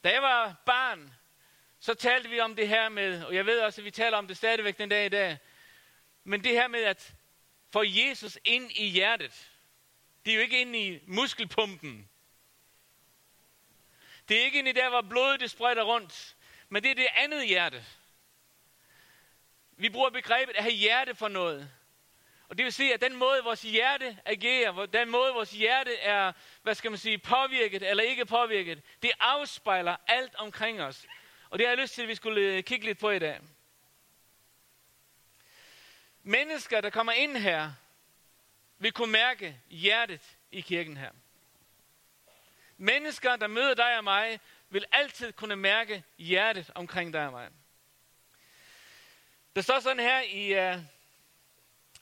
da 0.03 0.11
jeg 0.11 0.21
var 0.21 0.55
barn, 0.65 1.13
så 1.79 1.93
talte 1.93 2.29
vi 2.29 2.39
om 2.39 2.55
det 2.55 2.67
her 2.67 2.89
med, 2.89 3.23
og 3.23 3.35
jeg 3.35 3.45
ved 3.45 3.59
også, 3.59 3.81
at 3.81 3.85
vi 3.85 3.91
taler 3.91 4.17
om 4.17 4.27
det 4.27 4.37
stadigvæk 4.37 4.77
den 4.77 4.89
dag 4.89 5.05
i 5.05 5.09
dag, 5.09 5.37
men 6.23 6.43
det 6.43 6.51
her 6.51 6.67
med 6.67 6.83
at 6.83 7.15
få 7.71 7.83
Jesus 7.83 8.39
ind 8.43 8.71
i 8.71 8.89
hjertet. 8.89 9.51
Det 10.25 10.31
er 10.31 10.35
jo 10.35 10.41
ikke 10.41 10.61
ind 10.61 10.75
i 10.75 10.99
muskelpumpen. 11.07 12.09
Det 14.29 14.39
er 14.39 14.45
ikke 14.45 14.59
ind 14.59 14.67
i 14.67 14.71
der, 14.71 14.89
hvor 14.89 15.01
blodet 15.01 15.39
det 15.39 15.51
spreder 15.51 15.83
rundt. 15.83 16.35
Men 16.69 16.83
det 16.83 16.91
er 16.91 16.95
det 16.95 17.07
andet 17.15 17.47
hjerte. 17.47 17.85
Vi 19.71 19.89
bruger 19.89 20.09
begrebet 20.09 20.55
at 20.55 20.63
have 20.63 20.75
hjerte 20.75 21.15
for 21.15 21.27
noget. 21.27 21.71
Og 22.53 22.57
det 22.57 22.63
vil 22.63 22.73
sige, 22.73 22.93
at 22.93 23.01
den 23.01 23.15
måde, 23.15 23.43
vores 23.43 23.61
hjerte 23.61 24.17
agerer, 24.25 24.85
den 24.85 25.09
måde, 25.09 25.33
vores 25.33 25.51
hjerte 25.51 25.97
er, 25.97 26.33
hvad 26.63 26.75
skal 26.75 26.91
man 26.91 26.97
sige, 26.97 27.17
påvirket 27.17 27.89
eller 27.89 28.03
ikke 28.03 28.25
påvirket, 28.25 28.81
det 29.01 29.11
afspejler 29.19 29.95
alt 30.07 30.35
omkring 30.35 30.81
os. 30.81 31.05
Og 31.49 31.59
det 31.59 31.67
har 31.67 31.71
jeg 31.71 31.81
lyst 31.81 31.93
til, 31.93 32.01
at 32.01 32.07
vi 32.07 32.15
skulle 32.15 32.41
øh, 32.41 32.63
kigge 32.63 32.85
lidt 32.85 32.99
på 32.99 33.09
i 33.09 33.19
dag. 33.19 33.39
Mennesker, 36.23 36.81
der 36.81 36.89
kommer 36.89 37.13
ind 37.13 37.37
her, 37.37 37.71
vil 38.77 38.91
kunne 38.91 39.11
mærke 39.11 39.59
hjertet 39.69 40.37
i 40.51 40.61
kirken 40.61 40.97
her. 40.97 41.11
Mennesker, 42.77 43.35
der 43.35 43.47
møder 43.47 43.73
dig 43.73 43.97
og 43.97 44.03
mig, 44.03 44.39
vil 44.69 44.85
altid 44.91 45.33
kunne 45.33 45.55
mærke 45.55 46.03
hjertet 46.17 46.71
omkring 46.75 47.13
dig 47.13 47.25
og 47.25 47.31
mig. 47.31 47.49
Der 49.55 49.61
står 49.61 49.79
sådan 49.79 49.99
her 49.99 50.21
i 50.21 50.75
uh, 50.75 50.83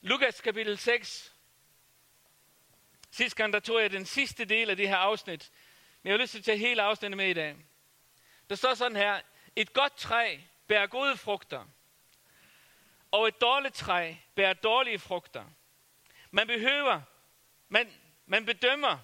Lukas 0.04 0.42
kapitel 0.42 0.78
6. 0.78 1.36
Sidste 3.12 3.38
gang, 3.38 3.54
der 3.54 3.60
tog 3.60 3.82
jeg 3.82 3.92
den 3.92 4.06
sidste 4.06 4.46
del 4.46 4.70
af 4.70 4.78
det 4.78 4.88
her 4.88 4.98
afsnit. 4.98 5.52
Men 6.02 6.10
jeg 6.10 6.14
har 6.14 6.22
lyst 6.22 6.32
til 6.32 6.40
at 6.40 6.46
tage 6.46 6.58
hele 6.58 6.82
afsnittet 6.82 7.18
med 7.18 7.30
i 7.30 7.34
dag. 7.34 7.56
Der 8.50 8.56
står 8.56 8.74
sådan 8.74 8.96
her. 8.96 9.22
Et 9.56 9.74
godt 9.74 9.96
træ 9.98 10.38
bærer 10.68 10.88
gode 10.88 11.18
frugter. 11.18 11.66
Og 13.12 13.28
et 13.28 13.42
dårligt 13.42 13.76
træ 13.76 14.16
bærer 14.36 14.54
dårlige 14.54 15.00
frugter. 15.00 15.46
Man 16.32 16.48
behøver, 16.48 17.02
man, 17.70 17.94
man 18.26 18.46
bedømmer 18.46 18.98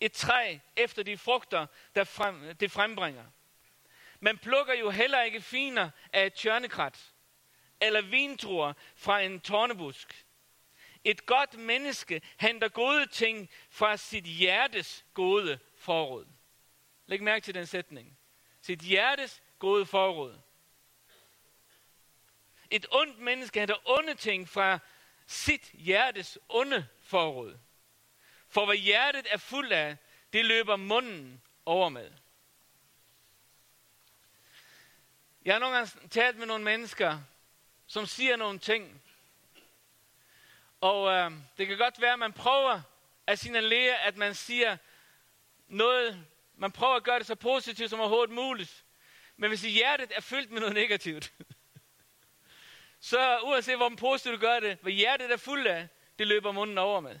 et 0.00 0.12
træ 0.12 0.58
efter 0.76 1.02
de 1.02 1.18
frugter, 1.18 1.66
der 1.94 2.04
frem, 2.04 2.56
det 2.56 2.70
frembringer. 2.70 3.24
Man 4.20 4.38
plukker 4.38 4.74
jo 4.74 4.90
heller 4.90 5.22
ikke 5.22 5.40
finer 5.40 5.90
af 6.12 6.26
et 6.26 6.34
tjørnekrat 6.34 7.12
eller 7.80 8.00
vindruer 8.00 8.72
fra 8.96 9.20
en 9.20 9.40
tornebusk. 9.40 10.21
Et 11.04 11.26
godt 11.26 11.54
menneske 11.54 12.22
henter 12.36 12.68
gode 12.68 13.06
ting 13.06 13.50
fra 13.70 13.96
sit 13.96 14.24
hjertes 14.24 15.04
gode 15.14 15.58
forråd. 15.76 16.26
Læg 17.06 17.22
mærke 17.22 17.44
til 17.44 17.54
den 17.54 17.66
sætning. 17.66 18.18
Sit 18.60 18.80
hjertes 18.80 19.42
gode 19.58 19.86
forråd. 19.86 20.38
Et 22.70 22.86
ondt 22.90 23.18
menneske 23.18 23.60
henter 23.60 23.90
onde 23.90 24.14
ting 24.14 24.48
fra 24.48 24.78
sit 25.26 25.70
hjertes 25.72 26.38
onde 26.48 26.88
forråd. 27.00 27.58
For 28.48 28.66
hvad 28.66 28.76
hjertet 28.76 29.26
er 29.30 29.36
fuld 29.36 29.72
af, 29.72 29.96
det 30.32 30.44
løber 30.44 30.76
munden 30.76 31.42
over 31.66 31.88
med. 31.88 32.12
Jeg 35.44 35.54
har 35.54 35.58
nogle 35.58 35.76
gange 35.76 36.08
talt 36.08 36.36
med 36.36 36.46
nogle 36.46 36.64
mennesker, 36.64 37.20
som 37.86 38.06
siger 38.06 38.36
nogle 38.36 38.58
ting. 38.58 39.01
Og 40.82 41.12
øh, 41.12 41.30
det 41.58 41.66
kan 41.66 41.78
godt 41.78 42.00
være, 42.00 42.12
at 42.12 42.18
man 42.18 42.32
prøver 42.32 42.80
at 43.26 43.38
signalere, 43.38 44.00
at 44.00 44.16
man 44.16 44.34
siger 44.34 44.76
noget, 45.68 46.26
man 46.54 46.72
prøver 46.72 46.94
at 46.94 47.04
gøre 47.04 47.18
det 47.18 47.26
så 47.26 47.34
positivt 47.34 47.90
som 47.90 48.00
overhovedet 48.00 48.34
muligt. 48.34 48.84
Men 49.36 49.50
hvis 49.50 49.62
hjertet 49.62 50.12
er 50.14 50.20
fyldt 50.20 50.50
med 50.50 50.60
noget 50.60 50.74
negativt, 50.74 51.32
så 53.00 53.38
uanset 53.40 53.76
hvor 53.76 53.92
positivt 53.98 54.34
du 54.34 54.46
gør 54.46 54.60
det, 54.60 54.78
hvad 54.82 54.92
hjertet 54.92 55.32
er 55.32 55.36
fuld 55.36 55.66
af, 55.66 55.88
det 56.18 56.26
løber 56.26 56.52
munden 56.52 56.78
over 56.78 57.00
med. 57.00 57.20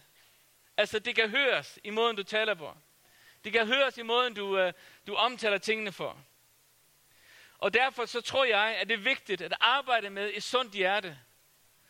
Altså 0.76 0.98
det 0.98 1.14
kan 1.14 1.30
høres 1.30 1.78
i 1.84 1.90
måden, 1.90 2.16
du 2.16 2.22
taler 2.22 2.54
på. 2.54 2.76
Det 3.44 3.52
kan 3.52 3.66
høres 3.66 3.98
i 3.98 4.02
måden, 4.02 4.34
du, 4.34 4.58
øh, 4.58 4.72
du 5.06 5.14
omtaler 5.14 5.58
tingene 5.58 5.92
for. 5.92 6.24
Og 7.58 7.74
derfor 7.74 8.06
så 8.06 8.20
tror 8.20 8.44
jeg, 8.44 8.76
at 8.80 8.88
det 8.88 8.94
er 8.94 9.02
vigtigt 9.02 9.40
at 9.40 9.54
arbejde 9.60 10.10
med 10.10 10.30
et 10.34 10.42
sundt 10.42 10.72
hjerte. 10.72 11.18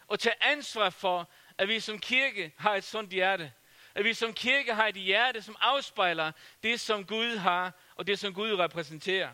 Og 0.07 0.21
tage 0.21 0.45
ansvar 0.45 0.91
for, 0.91 1.29
at 1.59 1.69
vi 1.69 1.81
som 1.81 1.99
kirke 1.99 2.53
har 2.59 2.75
et 2.75 2.85
sundt 2.85 3.11
hjerte. 3.11 3.53
At 3.95 4.05
vi 4.05 4.15
som 4.15 4.35
kirke 4.35 4.75
har 4.75 4.87
et 4.87 4.95
hjerte, 4.95 5.43
som 5.43 5.57
afspejler 5.61 6.33
det, 6.63 6.81
som 6.81 7.07
Gud 7.07 7.37
har, 7.37 7.73
og 7.95 8.07
det, 8.07 8.19
som 8.19 8.35
Gud 8.35 8.53
repræsenterer. 8.53 9.31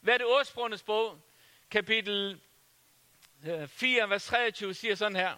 Hvad 0.00 0.14
er 0.14 0.18
det 0.18 0.26
ordsprogenes 0.26 0.82
bog? 0.82 1.20
Kapitel 1.70 2.40
øh, 3.46 3.68
4, 3.68 4.10
vers 4.10 4.24
23 4.24 4.74
siger 4.74 4.94
sådan 4.94 5.16
her. 5.16 5.36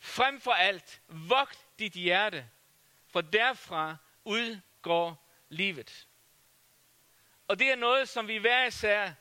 Frem 0.00 0.40
for 0.40 0.52
alt, 0.52 1.00
vogt 1.08 1.66
dit 1.78 1.92
hjerte, 1.92 2.48
for 3.08 3.20
derfra 3.20 3.96
udgår 4.24 5.30
livet. 5.48 6.06
Og 7.48 7.58
det 7.58 7.70
er 7.70 7.76
noget, 7.76 8.08
som 8.08 8.28
vi 8.28 8.36
hver 8.36 8.66
især 8.66 9.12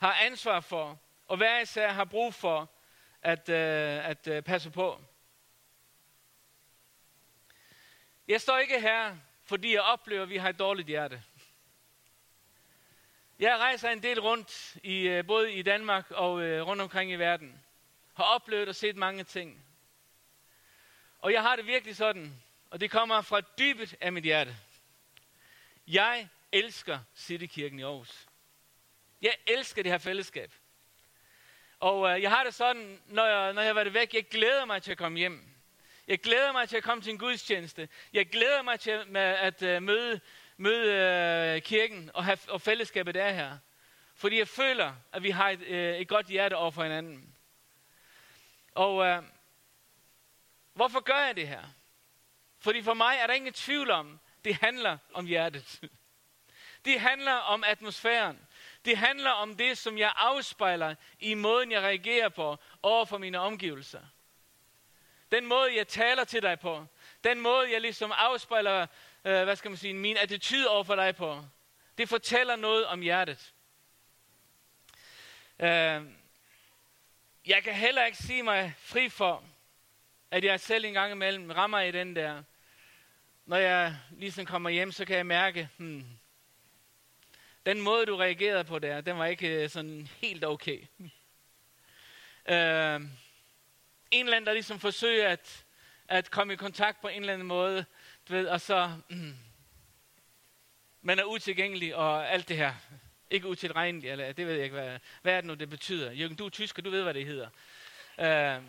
har 0.00 0.14
ansvar 0.14 0.60
for, 0.60 0.98
og 1.26 1.36
hver 1.36 1.60
især 1.60 1.92
har 1.92 2.04
brug 2.04 2.34
for 2.34 2.70
at, 3.28 3.48
øh, 3.48 4.08
at 4.10 4.26
øh, 4.26 4.42
passe 4.42 4.70
på. 4.70 5.00
Jeg 8.28 8.40
står 8.40 8.58
ikke 8.58 8.80
her, 8.80 9.16
fordi 9.44 9.74
jeg 9.74 9.82
oplever, 9.82 10.22
at 10.22 10.28
vi 10.28 10.36
har 10.36 10.48
et 10.48 10.58
dårligt 10.58 10.88
hjerte. 10.88 11.22
Jeg 13.38 13.58
rejser 13.58 13.90
en 13.90 14.02
del 14.02 14.20
rundt, 14.20 14.76
i, 14.82 15.00
øh, 15.00 15.26
både 15.26 15.52
i 15.52 15.62
Danmark 15.62 16.10
og 16.10 16.42
øh, 16.42 16.66
rundt 16.66 16.82
omkring 16.82 17.10
i 17.10 17.14
verden. 17.14 17.64
Har 18.14 18.24
oplevet 18.24 18.68
og 18.68 18.74
set 18.74 18.96
mange 18.96 19.24
ting. 19.24 19.64
Og 21.18 21.32
jeg 21.32 21.42
har 21.42 21.56
det 21.56 21.66
virkelig 21.66 21.96
sådan, 21.96 22.42
og 22.70 22.80
det 22.80 22.90
kommer 22.90 23.22
fra 23.22 23.40
dybet 23.40 23.94
af 24.00 24.12
mit 24.12 24.24
hjerte. 24.24 24.56
Jeg 25.86 26.28
elsker 26.52 26.98
Citykirken 27.16 27.78
i 27.78 27.82
Aarhus. 27.82 28.26
Jeg 29.22 29.34
elsker 29.46 29.82
det 29.82 29.92
her 29.92 29.98
fællesskab. 29.98 30.52
Og 31.80 32.10
øh, 32.10 32.22
jeg 32.22 32.30
har 32.30 32.44
det 32.44 32.54
sådan, 32.54 33.00
når 33.06 33.26
jeg, 33.26 33.52
når 33.52 33.62
jeg 33.62 33.74
var 33.74 33.84
det 33.84 33.94
væk, 33.94 34.14
jeg 34.14 34.28
glæder 34.28 34.64
mig 34.64 34.82
til 34.82 34.92
at 34.92 34.98
komme 34.98 35.18
hjem. 35.18 35.48
Jeg 36.08 36.20
glæder 36.20 36.52
mig 36.52 36.68
til 36.68 36.76
at 36.76 36.82
komme 36.82 37.02
til 37.02 37.10
en 37.10 37.18
gudstjeneste. 37.18 37.88
Jeg 38.12 38.28
glæder 38.28 38.62
mig 38.62 38.80
til 38.80 38.90
at, 38.90 39.16
at, 39.16 39.62
øh, 39.62 39.82
møde, 39.82 40.20
møde 40.56 40.92
øh, 41.56 41.62
kirken 41.62 42.10
og, 42.14 42.24
have, 42.24 42.38
og 42.48 42.60
fællesskabet 42.60 43.14
der 43.14 43.30
her. 43.30 43.58
Fordi 44.14 44.38
jeg 44.38 44.48
føler, 44.48 44.94
at 45.12 45.22
vi 45.22 45.30
har 45.30 45.50
et, 45.50 45.60
øh, 45.60 45.96
et 45.96 46.08
godt 46.08 46.26
hjerte 46.26 46.56
over 46.56 46.70
for 46.70 46.82
hinanden. 46.82 47.36
Og 48.74 49.06
øh, 49.06 49.22
hvorfor 50.72 51.00
gør 51.00 51.26
jeg 51.26 51.36
det 51.36 51.48
her? 51.48 51.62
Fordi 52.58 52.82
for 52.82 52.94
mig 52.94 53.16
er 53.20 53.26
der 53.26 53.34
ingen 53.34 53.52
tvivl 53.52 53.90
om, 53.90 54.20
det 54.44 54.54
handler 54.54 54.98
om 55.14 55.26
hjertet. 55.26 55.80
Det 56.84 57.00
handler 57.00 57.32
om 57.32 57.64
atmosfæren. 57.64 58.47
Det 58.84 58.96
handler 58.96 59.30
om 59.30 59.56
det, 59.56 59.78
som 59.78 59.98
jeg 59.98 60.12
afspejler 60.16 60.94
i 61.20 61.34
måden, 61.34 61.72
jeg 61.72 61.82
reagerer 61.82 62.28
på 62.28 62.56
over 62.82 63.04
for 63.04 63.18
mine 63.18 63.38
omgivelser. 63.38 64.00
Den 65.32 65.46
måde, 65.46 65.76
jeg 65.76 65.88
taler 65.88 66.24
til 66.24 66.42
dig 66.42 66.60
på. 66.60 66.86
Den 67.24 67.40
måde, 67.40 67.72
jeg 67.72 67.80
ligesom 67.80 68.12
afspejler, 68.14 68.86
øh, 69.24 69.44
hvad 69.44 69.56
skal 69.56 69.70
man 69.70 69.78
sige, 69.78 69.94
min 69.94 70.16
attitude 70.16 70.68
over 70.68 70.84
for 70.84 70.96
dig 70.96 71.16
på. 71.16 71.44
Det 71.98 72.08
fortæller 72.08 72.56
noget 72.56 72.86
om 72.86 73.00
hjertet. 73.00 73.52
Øh, 75.58 76.02
jeg 77.46 77.62
kan 77.64 77.74
heller 77.74 78.04
ikke 78.04 78.18
sige 78.18 78.42
mig 78.42 78.74
fri 78.78 79.08
for, 79.08 79.44
at 80.30 80.44
jeg 80.44 80.60
selv 80.60 80.84
en 80.84 80.92
gang 80.92 81.12
imellem 81.12 81.50
rammer 81.50 81.80
i 81.80 81.90
den 81.90 82.16
der. 82.16 82.42
Når 83.46 83.56
jeg 83.56 83.96
ligesom 84.10 84.46
kommer 84.46 84.70
hjem, 84.70 84.92
så 84.92 85.04
kan 85.04 85.16
jeg 85.16 85.26
mærke, 85.26 85.68
hmm, 85.76 86.17
den 87.68 87.80
måde, 87.80 88.06
du 88.06 88.16
reagerede 88.16 88.64
på 88.64 88.78
der, 88.78 89.00
den 89.00 89.18
var 89.18 89.26
ikke 89.26 89.62
øh, 89.62 89.70
sådan 89.70 90.08
helt 90.16 90.44
okay. 90.44 90.78
øh, 92.48 93.00
en 94.10 94.24
eller 94.24 94.36
anden, 94.36 94.46
der 94.46 94.52
ligesom 94.52 94.80
forsøger 94.80 95.28
at, 95.28 95.64
at 96.08 96.30
komme 96.30 96.52
i 96.52 96.56
kontakt 96.56 97.00
på 97.00 97.08
en 97.08 97.20
eller 97.20 97.32
anden 97.32 97.48
måde, 97.48 97.84
du 98.28 98.32
ved, 98.32 98.46
og 98.46 98.60
så, 98.60 98.92
mm, 99.08 99.34
man 101.02 101.18
er 101.18 101.24
utilgængelig 101.24 101.96
og 101.96 102.30
alt 102.30 102.48
det 102.48 102.56
her. 102.56 102.74
Ikke 103.30 103.48
utilregnelig, 103.48 104.10
eller 104.10 104.32
det 104.32 104.46
ved 104.46 104.54
jeg 104.54 104.64
ikke, 104.64 104.76
hvad, 104.76 104.98
hvad 105.22 105.32
er 105.32 105.40
det 105.40 105.48
nu, 105.48 105.54
det 105.54 105.70
betyder. 105.70 106.12
Jørgen, 106.12 106.36
du 106.36 106.46
er 106.46 106.50
tysker, 106.50 106.82
du 106.82 106.90
ved, 106.90 107.02
hvad 107.02 107.14
det 107.14 107.26
hedder. 107.26 107.48
Øh, 108.18 108.62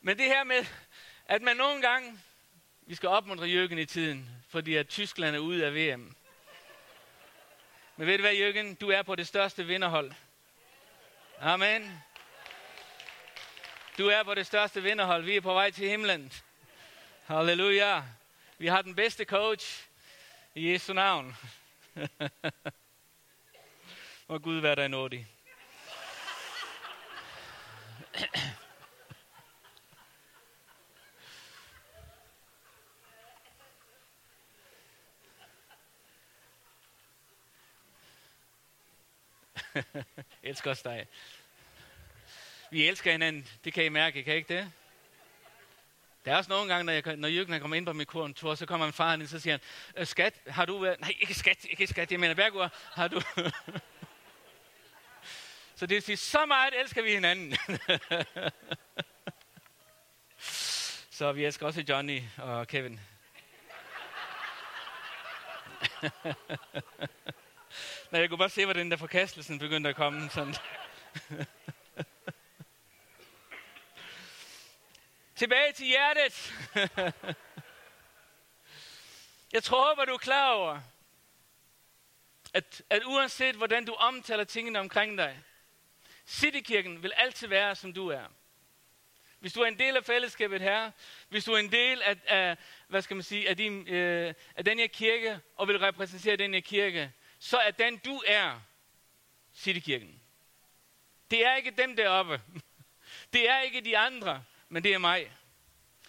men 0.00 0.18
det 0.18 0.26
her 0.26 0.44
med, 0.44 0.66
at 1.26 1.42
man 1.42 1.56
nogle 1.56 1.82
gange, 1.82 2.20
vi 2.88 2.94
skal 2.94 3.08
opmuntre 3.08 3.46
Jørgen 3.46 3.78
i 3.78 3.86
tiden, 3.86 4.30
fordi 4.48 4.76
at 4.76 4.88
Tyskland 4.88 5.36
er 5.36 5.40
ude 5.40 5.66
af 5.66 5.74
VM. 5.74 6.16
Men 7.96 8.06
ved 8.06 8.18
du 8.18 8.22
hvad, 8.22 8.34
Jørgen? 8.34 8.74
Du 8.74 8.90
er 8.90 9.02
på 9.02 9.14
det 9.14 9.26
største 9.26 9.66
vinderhold. 9.66 10.12
Amen. 11.40 12.02
Du 13.98 14.08
er 14.08 14.22
på 14.22 14.34
det 14.34 14.46
største 14.46 14.82
vinderhold. 14.82 15.24
Vi 15.24 15.36
er 15.36 15.40
på 15.40 15.52
vej 15.52 15.70
til 15.70 15.88
himlen. 15.88 16.32
Halleluja. 17.24 18.02
Vi 18.58 18.66
har 18.66 18.82
den 18.82 18.94
bedste 18.94 19.24
coach 19.24 19.86
i 20.54 20.72
Jesu 20.72 20.92
navn. 20.92 21.36
Må 24.28 24.38
Gud 24.38 24.60
være 24.60 24.76
dig 24.76 24.88
nådig. 24.88 25.28
elsker 40.42 40.70
også 40.70 40.82
dig. 40.84 41.06
Vi 42.70 42.88
elsker 42.88 43.10
hinanden, 43.10 43.48
det 43.64 43.72
kan 43.72 43.84
I 43.84 43.88
mærke, 43.88 44.22
kan 44.22 44.34
I 44.34 44.36
ikke 44.36 44.54
det? 44.54 44.72
Der 46.24 46.32
er 46.32 46.36
også 46.36 46.50
nogle 46.50 46.74
gange, 46.74 46.84
når, 46.84 46.92
jeg, 46.92 47.16
når 47.16 47.28
Jørgen 47.28 47.60
kommer 47.60 47.76
ind 47.76 47.86
på 47.86 47.92
mit 47.92 48.08
kontor, 48.08 48.54
så 48.54 48.66
kommer 48.66 48.86
min 48.86 48.92
far 48.92 49.14
ind, 49.14 49.22
og 49.22 49.28
så 49.28 49.38
siger 49.38 49.52
han, 49.52 49.60
øh, 49.96 50.06
skat, 50.06 50.34
har 50.46 50.64
du 50.64 50.78
været... 50.78 51.00
Nej, 51.00 51.14
ikke 51.20 51.34
skat, 51.34 51.64
ikke 51.64 51.86
skat, 51.86 52.12
jeg 52.12 52.20
mener 52.20 52.34
Bergur, 52.34 52.70
har 52.92 53.08
du... 53.08 53.20
så 55.76 55.86
det 55.86 55.94
vil 55.94 56.02
sige, 56.02 56.16
så 56.16 56.46
meget 56.46 56.80
elsker 56.80 57.02
vi 57.02 57.10
hinanden. 57.10 57.56
så 61.18 61.32
vi 61.32 61.44
elsker 61.44 61.66
også 61.66 61.84
Johnny 61.88 62.22
og 62.36 62.68
Kevin. 62.68 63.00
Nej, 68.10 68.20
jeg 68.20 68.28
kunne 68.28 68.38
bare 68.38 68.48
se, 68.48 68.64
hvordan 68.64 68.90
der 68.90 68.96
forkastelsen 68.96 69.58
begyndte 69.58 69.90
at 69.90 69.96
komme. 69.96 70.30
Sådan. 70.30 70.54
Tilbage 75.36 75.72
til 75.72 75.86
hjertet. 75.86 76.54
jeg 79.52 79.62
tror, 79.62 80.00
at 80.00 80.08
du 80.08 80.14
er 80.14 80.18
klar 80.18 80.52
over, 80.52 80.80
at, 82.54 82.82
at 82.90 83.02
uanset 83.04 83.54
hvordan 83.54 83.84
du 83.84 83.92
omtaler 83.92 84.44
tingene 84.44 84.80
omkring 84.80 85.18
dig, 85.18 85.42
Citykirken 86.26 87.02
vil 87.02 87.12
altid 87.16 87.48
være, 87.48 87.74
som 87.74 87.92
du 87.92 88.08
er. 88.08 88.24
Hvis 89.38 89.52
du 89.52 89.60
er 89.60 89.66
en 89.66 89.78
del 89.78 89.96
af 89.96 90.04
fællesskabet 90.04 90.60
her, 90.60 90.90
hvis 91.28 91.44
du 91.44 91.52
er 91.52 91.58
en 91.58 91.72
del 91.72 92.02
af, 92.02 92.16
af 92.26 92.56
hvad 92.88 93.02
skal 93.02 93.16
man 93.16 93.22
sige, 93.22 93.48
af, 93.48 93.56
din, 93.56 93.88
øh, 93.88 94.34
af 94.56 94.64
den 94.64 94.78
her 94.78 94.86
kirke, 94.86 95.40
og 95.56 95.68
vil 95.68 95.78
repræsentere 95.78 96.36
den 96.36 96.54
her 96.54 96.60
kirke, 96.60 97.12
så 97.38 97.58
er 97.58 97.70
den 97.70 97.96
du 97.96 98.22
er, 98.26 98.60
Citykirken. 99.54 100.20
Det 101.30 101.46
er 101.46 101.54
ikke 101.56 101.70
dem 101.70 101.96
deroppe. 101.96 102.40
Det 103.32 103.50
er 103.50 103.60
ikke 103.60 103.80
de 103.80 103.98
andre, 103.98 104.44
men 104.68 104.84
det 104.84 104.94
er 104.94 104.98
mig. 104.98 105.32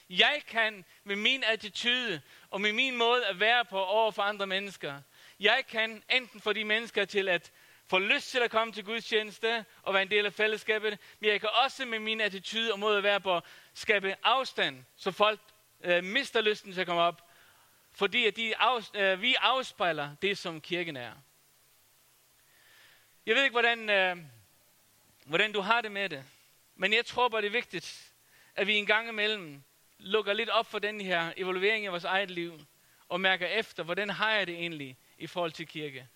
Jeg 0.10 0.41
kan 0.48 0.86
med 1.03 1.15
min 1.15 1.43
attitude 1.43 2.22
og 2.50 2.62
med 2.62 2.74
min 2.74 2.98
måde 2.98 3.25
at 3.25 3.39
være 3.39 3.65
på 3.65 3.84
over 3.84 4.12
for 4.12 4.22
andre 4.22 4.48
mennesker, 4.48 5.01
jeg 5.39 5.63
kan 5.69 6.03
enten 6.10 6.41
få 6.41 6.53
de 6.53 6.63
mennesker 6.63 7.05
til 7.05 7.29
at 7.29 7.51
få 7.88 8.00
lyst 8.00 8.31
til 8.31 8.39
at 8.39 8.51
komme 8.51 8.74
til 8.74 8.86
Guds 8.86 9.05
tjeneste 9.05 9.65
og 9.84 9.93
være 9.93 10.03
en 10.03 10.12
del 10.12 10.25
af 10.25 10.34
fællesskabet, 10.34 11.00
men 11.19 11.29
jeg 11.29 11.39
kan 11.39 11.50
også 11.63 11.86
med 11.86 12.00
min 12.00 12.22
attitude 12.22 12.74
og 12.74 12.79
måde 12.79 12.98
at 12.98 13.03
være 13.03 13.22
på 13.22 13.41
skabe 13.74 14.15
afstand, 14.24 14.84
så 14.96 15.12
folk 15.12 15.39
øh, 15.84 16.03
mister 16.03 16.41
lysten 16.41 16.74
til 16.74 16.81
at 16.81 16.88
komme 16.88 17.01
op, 17.01 17.26
fordi 17.98 18.25
at 18.25 18.36
de 18.36 18.58
af, 18.58 18.96
øh, 18.96 19.22
vi 19.22 19.36
afspejler 19.39 20.16
det, 20.22 20.38
som 20.38 20.62
kirken 20.62 20.96
er. 20.98 21.12
Jeg 23.25 23.36
ved 23.36 23.44
ikke, 23.44 23.54
hvordan, 23.54 23.89
øh, 23.89 24.18
hvordan 25.25 25.51
du 25.51 25.62
har 25.62 25.82
det 25.82 25.92
med 25.92 26.10
det. 26.10 26.24
Men 26.75 26.94
jeg 26.94 27.06
tror 27.06 27.30
bare, 27.30 27.42
det 27.42 27.48
er 27.48 27.51
vigtigt, 27.51 28.13
at 28.56 28.68
vi 28.68 28.75
en 28.75 28.86
gang 28.86 29.10
imellem 29.10 29.63
lukker 30.00 30.34
lidt 30.34 30.50
op 30.50 30.66
for 30.66 30.80
den 30.80 31.01
her 31.01 31.34
evaluering 31.38 31.86
af 31.86 31.92
vores 31.92 32.04
eget 32.04 32.32
liv, 32.32 32.60
og 33.10 33.22
mærker 33.22 33.48
efter, 33.48 33.84
hvordan 33.84 34.10
har 34.10 34.32
jeg 34.32 34.48
det 34.48 34.56
egentlig 34.56 34.98
i 35.18 35.27
forhold 35.27 35.51
til 35.51 35.68
kirke. 35.68 36.08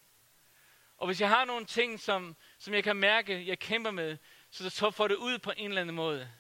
Og 0.98 1.08
hvis 1.08 1.22
jeg 1.22 1.30
har 1.30 1.46
nogle 1.46 1.66
ting, 1.66 2.00
som, 2.00 2.36
som 2.58 2.74
jeg 2.74 2.84
kan 2.84 2.96
mærke, 2.96 3.48
jeg 3.48 3.60
kæmper 3.60 3.92
med, 3.92 4.18
så, 4.52 4.70
så 4.70 4.92
får 4.92 5.08
det 5.08 5.16
ud 5.16 5.40
på 5.40 5.52
en 5.58 5.70
eller 5.70 5.82
anden 5.82 5.96
måde. 5.96 6.32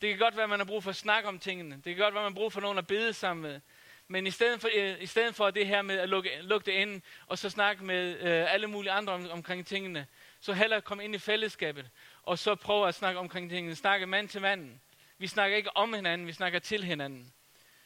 Det 0.00 0.08
kan 0.10 0.18
godt 0.18 0.36
være, 0.36 0.44
at 0.44 0.50
man 0.50 0.60
har 0.60 0.66
brug 0.66 0.82
for 0.82 0.90
at 0.90 0.96
snakke 0.96 1.28
om 1.28 1.38
tingene. 1.38 1.74
Det 1.74 1.84
kan 1.84 1.96
godt 1.96 2.14
være, 2.14 2.22
at 2.22 2.26
man 2.26 2.32
har 2.32 2.40
brug 2.40 2.52
for 2.52 2.60
nogen 2.60 2.78
at 2.78 2.86
bede 2.86 3.12
sammen 3.12 3.42
med. 3.42 3.60
Men 4.08 4.26
i 4.26 4.30
stedet 4.30 4.60
for, 4.60 4.68
øh, 4.74 5.02
i 5.02 5.06
stedet 5.06 5.34
for 5.34 5.50
det 5.50 5.66
her 5.66 5.82
med 5.82 5.98
at 5.98 6.08
lukke, 6.08 6.30
lukke 6.42 6.66
det 6.66 6.72
ind, 6.72 7.02
og 7.26 7.38
så 7.38 7.50
snakke 7.50 7.84
med 7.84 8.18
øh, 8.18 8.52
alle 8.52 8.66
mulige 8.66 8.92
andre 8.92 9.12
om, 9.12 9.30
omkring 9.30 9.66
tingene, 9.66 10.06
så 10.40 10.52
hellere 10.52 10.80
komme 10.80 11.04
ind 11.04 11.14
i 11.14 11.18
fællesskabet, 11.18 11.90
og 12.22 12.38
så 12.38 12.54
prøve 12.54 12.88
at 12.88 12.94
snakke 12.94 13.20
omkring 13.20 13.50
tingene. 13.50 13.74
Snakke 13.74 14.06
mand 14.06 14.28
til 14.28 14.40
mand. 14.40 14.78
Vi 15.18 15.26
snakker 15.26 15.56
ikke 15.56 15.76
om 15.76 15.94
hinanden, 15.94 16.26
vi 16.26 16.32
snakker 16.32 16.58
til 16.58 16.84
hinanden. 16.84 17.32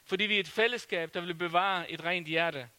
Fordi 0.05 0.23
vi 0.23 0.35
er 0.35 0.39
et 0.39 0.47
fællesskab, 0.47 1.13
der 1.13 1.21
vil 1.21 1.33
bevare 1.33 1.91
et 1.91 2.03
rent 2.03 2.27
hjerte. 2.27 2.69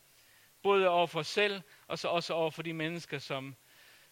Både 0.62 0.88
over 0.88 1.06
for 1.06 1.20
os 1.20 1.26
selv, 1.26 1.62
og 1.87 1.99
så 1.99 2.08
også 2.08 2.34
over 2.34 2.50
for 2.50 2.62
de 2.62 2.72
mennesker, 2.72 3.18
som 3.18 3.56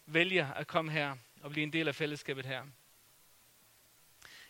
vælger 0.05 0.53
at 0.53 0.67
komme 0.67 0.91
her 0.91 1.15
og 1.41 1.51
blive 1.51 1.63
en 1.63 1.73
del 1.73 1.87
af 1.87 1.95
fællesskabet 1.95 2.45
her. 2.45 2.63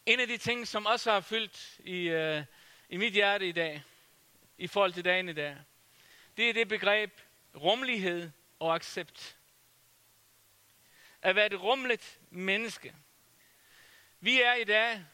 En 0.05 0.19
af 0.19 0.27
de 0.27 0.37
ting, 0.37 0.67
som 0.67 0.85
også 0.85 1.11
har 1.11 1.19
fyldt 1.19 1.79
i, 1.79 2.09
øh, 2.09 2.43
i 2.89 2.97
mit 2.97 3.13
hjerte 3.13 3.47
i 3.47 3.51
dag, 3.51 3.83
i 4.61 4.67
forhold 4.67 4.93
til 4.93 5.05
dagen 5.05 5.29
i 5.29 5.33
dag, 5.33 5.57
det 6.37 6.49
er 6.49 6.53
det 6.53 6.67
begreb 6.67 7.21
rummelighed 7.55 8.31
og 8.59 8.75
accept. 8.75 9.37
At 11.21 11.35
være 11.35 11.45
et 11.45 11.61
rummeligt 11.61 12.19
menneske. 12.29 12.95
Vi 14.19 14.41
er 14.41 14.53
i 14.53 14.63
dag 14.63 15.05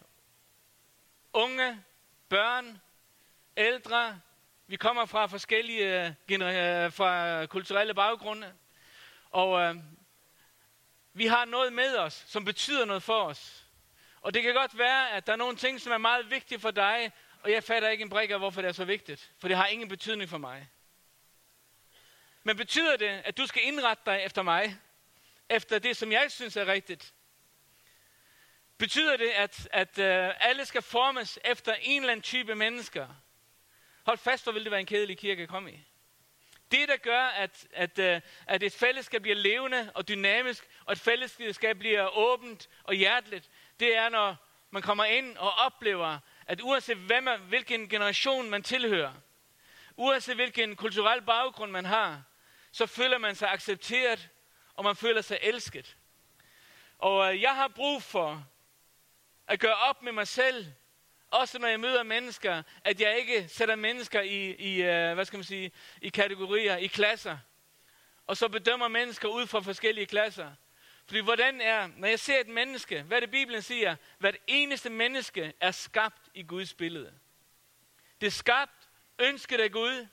unge, 1.34 1.84
børn, 2.30 2.82
ældre. 3.58 4.22
Vi 4.68 4.76
kommer 4.76 5.06
fra 5.06 5.26
forskellige 5.26 6.16
gener- 6.28 6.90
fra 6.90 7.46
kulturelle 7.46 7.94
baggrunde. 7.94 8.54
Og 9.30 9.62
øh, 9.62 9.76
vi 11.14 11.26
har 11.26 11.46
noget 11.46 11.74
med 11.74 11.98
os, 11.98 12.26
som 12.28 12.46
betyder 12.46 12.86
noget 12.86 13.04
for 13.04 13.24
os. 13.24 13.66
Og 14.22 14.34
det 14.34 14.44
kan 14.44 14.54
godt 14.54 14.78
være, 14.78 15.12
at 15.12 15.28
der 15.28 15.34
er 15.34 15.38
nogle 15.38 15.58
ting, 15.58 15.82
som 15.82 15.92
er 15.92 15.98
meget 15.98 16.30
vigtige 16.30 16.60
for 16.60 16.72
dig, 16.72 17.12
og 17.44 17.52
jeg 17.52 17.64
fatter 17.64 17.90
ikke 17.90 18.02
en 18.02 18.10
brik 18.10 18.32
af, 18.32 18.40
hvorfor 18.40 18.62
det 18.62 18.70
er 18.70 18.74
så 18.74 18.86
vigtigt. 18.86 19.32
For 19.40 19.48
det 19.48 19.58
har 19.58 19.68
ingen 19.68 19.90
betydning 19.90 20.30
for 20.30 20.38
mig. 20.38 20.70
Men 22.44 22.58
betyder 22.58 22.98
det, 22.98 23.22
at 23.26 23.38
du 23.38 23.46
skal 23.46 23.64
indrette 23.64 24.04
dig 24.06 24.22
efter 24.26 24.42
mig? 24.42 24.78
Efter 25.50 25.80
det, 25.80 25.98
som 25.98 26.12
jeg 26.12 26.32
synes 26.32 26.58
er 26.58 26.68
rigtigt? 26.68 27.14
Betyder 28.78 29.18
det, 29.18 29.30
at, 29.30 29.70
at 29.72 29.90
uh, 29.98 30.48
alle 30.50 30.66
skal 30.66 30.82
formes 30.82 31.40
efter 31.46 31.76
en 31.82 32.02
eller 32.02 32.12
anden 32.12 32.24
type 32.24 32.56
mennesker? 32.56 33.08
Hold 34.04 34.18
fast, 34.18 34.44
hvor 34.44 34.52
vil 34.52 34.64
det 34.64 34.72
være 34.72 34.80
en 34.80 34.86
kedelig 34.86 35.18
kirke 35.18 35.44
at 35.44 35.50
komme 35.50 35.72
i. 35.72 35.88
Det, 36.72 36.90
der 36.90 36.98
gør, 36.98 37.22
at, 37.22 37.68
at, 37.74 38.00
uh, 38.00 38.22
at 38.48 38.64
et 38.64 38.74
fællesskab 38.74 39.22
bliver 39.22 39.36
levende 39.36 39.92
og 39.96 40.08
dynamisk, 40.08 40.68
og 40.86 40.94
et 40.94 41.00
fællesskab 41.00 41.78
bliver 41.78 42.18
åbent 42.18 42.70
og 42.84 42.94
hjerteligt, 42.94 43.50
det 43.80 43.96
er, 43.96 44.10
når 44.10 44.36
man 44.72 44.82
kommer 44.82 45.06
ind 45.06 45.38
og 45.38 45.52
oplever, 45.52 46.20
at 46.48 46.62
uanset 46.62 46.98
hvad 46.98 47.22
man, 47.22 47.40
hvilken 47.40 47.90
generation 47.90 48.50
man 48.50 48.64
tilhører, 48.64 49.14
uanset 49.98 50.36
hvilken 50.36 50.76
kulturel 50.76 51.22
baggrund 51.22 51.72
man 51.72 51.86
har, 51.86 52.24
så 52.72 52.86
føler 52.86 53.18
man 53.18 53.36
sig 53.36 53.52
accepteret, 53.52 54.30
og 54.74 54.84
man 54.84 54.96
føler 54.96 55.22
sig 55.22 55.40
elsket. 55.42 55.98
Og 56.98 57.34
øh, 57.34 57.42
jeg 57.42 57.56
har 57.56 57.68
brug 57.68 58.04
for 58.04 58.48
at 59.48 59.60
gøre 59.60 59.76
op 59.76 60.04
med 60.04 60.12
mig 60.12 60.28
selv, 60.28 60.66
også 61.32 61.60
når 61.60 61.68
jeg 61.68 61.80
møder 61.80 62.04
mennesker, 62.04 62.64
at 62.84 63.02
jeg 63.02 63.18
ikke 63.18 63.48
sætter 63.48 63.76
mennesker 63.76 64.22
i, 64.22 64.56
i 64.56 64.82
øh, 64.82 65.14
hvad 65.14 65.26
skal 65.26 65.38
man 65.38 65.44
sige, 65.44 65.72
i 66.02 66.10
kategorier, 66.10 66.78
i 66.78 66.88
klasser, 66.88 67.38
og 68.28 68.38
så 68.38 68.48
bedømmer 68.48 68.88
mennesker 68.88 69.28
ud 69.28 69.48
fra 69.48 69.60
forskellige 69.60 70.06
klasser. 70.06 70.52
Fordi 71.08 71.20
hvordan 71.20 71.62
er, 71.62 71.90
når 71.98 72.08
jeg 72.08 72.20
ser 72.20 72.40
et 72.40 72.48
menneske, 72.48 73.02
hvad 73.02 73.22
det 73.22 73.32
Bibelen 73.32 73.62
siger, 73.62 73.96
hvert 74.18 74.38
eneste 74.48 74.90
menneske 74.90 75.54
er 75.60 75.72
skabt 75.72 76.30
i 76.34 76.44
Guds 76.44 76.74
billede. 76.74 77.14
Det 78.22 78.28
er 78.28 78.32
skabt, 78.32 78.90
ønsket 79.20 79.60
af 79.60 79.72
Gud. 79.72 80.08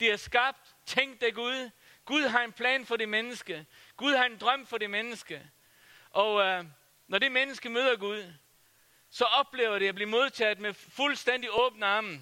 Det 0.00 0.12
er 0.12 0.16
skabt, 0.16 0.76
tænkt 0.86 1.22
af 1.22 1.34
Gud. 1.34 1.70
Gud 2.04 2.22
har 2.22 2.44
en 2.44 2.52
plan 2.52 2.86
for 2.86 2.96
det 2.96 3.08
menneske. 3.08 3.66
Gud 3.96 4.12
har 4.12 4.24
en 4.24 4.38
drøm 4.38 4.66
for 4.66 4.78
det 4.78 4.90
menneske. 4.90 5.50
Og 6.10 6.44
øh, 6.44 6.64
når 7.06 7.18
det 7.18 7.32
menneske 7.32 7.68
møder 7.68 7.96
Gud, 7.96 8.32
så 9.10 9.24
oplever 9.24 9.78
det 9.78 9.88
at 9.88 9.94
blive 9.94 10.08
modtaget 10.08 10.58
med 10.58 10.74
fuldstændig 10.74 11.50
åbne 11.52 11.86
arme. 11.86 12.20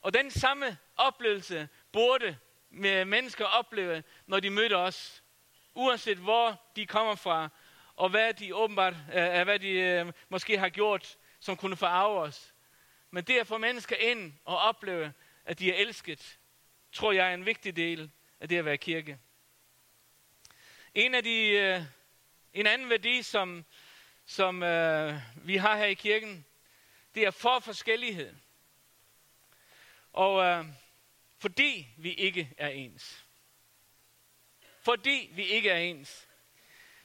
Og 0.00 0.14
den 0.14 0.30
samme 0.30 0.78
oplevelse 0.96 1.68
burde 1.92 2.38
øh, 2.72 3.06
mennesker 3.06 3.44
opleve, 3.44 4.02
når 4.26 4.40
de 4.40 4.50
møder 4.50 4.76
os 4.76 5.22
uanset 5.78 6.18
hvor 6.18 6.62
de 6.76 6.86
kommer 6.86 7.14
fra, 7.14 7.48
og 7.96 8.08
hvad 8.08 8.34
de 8.34 8.54
åbenbart, 8.54 8.94
øh, 9.14 9.38
øh 9.38 9.44
hvad 9.44 9.58
de 9.58 9.68
øh, 9.68 10.12
måske 10.28 10.58
har 10.58 10.68
gjort, 10.68 11.18
som 11.40 11.56
kunne 11.56 11.76
forarve 11.76 12.20
os. 12.20 12.54
Men 13.10 13.24
det 13.24 13.38
at 13.38 13.46
få 13.46 13.58
mennesker 13.58 13.96
ind 13.96 14.32
og 14.44 14.58
opleve, 14.58 15.12
at 15.44 15.58
de 15.58 15.72
er 15.72 15.76
elsket, 15.76 16.38
tror 16.92 17.12
jeg 17.12 17.30
er 17.30 17.34
en 17.34 17.46
vigtig 17.46 17.76
del 17.76 18.10
af 18.40 18.48
det 18.48 18.58
at 18.58 18.64
være 18.64 18.78
kirke. 18.78 19.18
En 20.94 21.14
af 21.14 21.22
de, 21.22 21.48
øh, 21.48 21.82
en 22.52 22.66
anden 22.66 22.90
værdi, 22.90 23.22
som, 23.22 23.64
som 24.26 24.62
øh, 24.62 25.14
vi 25.36 25.56
har 25.56 25.76
her 25.76 25.86
i 25.86 25.94
kirken, 25.94 26.44
det 27.14 27.22
er 27.22 27.30
for 27.30 27.58
forskellighed. 27.58 28.34
Og 30.12 30.44
øh, 30.44 30.64
fordi 31.38 31.88
vi 31.96 32.12
ikke 32.12 32.54
er 32.58 32.68
ens 32.68 33.27
fordi 34.88 35.30
vi 35.32 35.42
ikke 35.44 35.70
er 35.70 35.78
ens. 35.78 36.28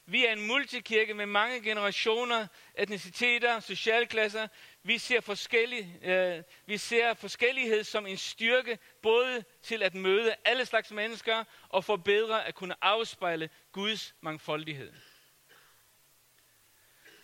Vi 0.06 0.26
er 0.26 0.34
en 0.34 0.48
multikirke 0.48 1.14
med 1.14 1.26
mange 1.26 1.62
generationer, 1.62 2.48
etniciteter, 2.76 3.60
socialklasser. 3.60 4.48
Vi 4.84 4.98
ser, 4.98 5.22
forskellig, 5.22 6.06
øh, 6.06 6.44
vi 6.66 6.78
ser 6.78 7.14
forskellighed 7.14 7.84
som 7.84 8.08
en 8.08 8.18
styrke, 8.18 8.80
både 9.02 9.44
til 9.62 9.84
at 9.84 9.96
møde 9.96 10.36
alle 10.46 10.66
slags 10.66 10.92
mennesker 10.92 11.44
og 11.70 11.84
for 11.84 11.96
bedre 11.96 12.46
at 12.46 12.56
kunne 12.56 12.84
afspejle 12.84 13.50
Guds 13.72 14.16
mangfoldighed. 14.22 14.94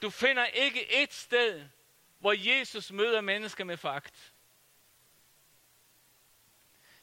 Du 0.01 0.09
finder 0.09 0.45
ikke 0.45 1.03
et 1.03 1.13
sted, 1.13 1.65
hvor 2.19 2.33
Jesus 2.37 2.91
møder 2.91 3.21
mennesker 3.21 3.63
med 3.63 3.77
fakt. 3.77 4.33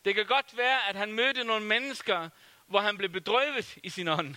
Det 0.04 0.14
kan 0.14 0.26
godt 0.26 0.56
være, 0.56 0.88
at 0.88 0.96
han 0.96 1.12
mødte 1.12 1.44
nogle 1.44 1.64
mennesker, 1.64 2.28
hvor 2.66 2.80
han 2.80 2.96
blev 2.96 3.10
bedrøvet 3.10 3.78
i 3.82 3.88
sin 3.88 4.08
ånd. 4.08 4.34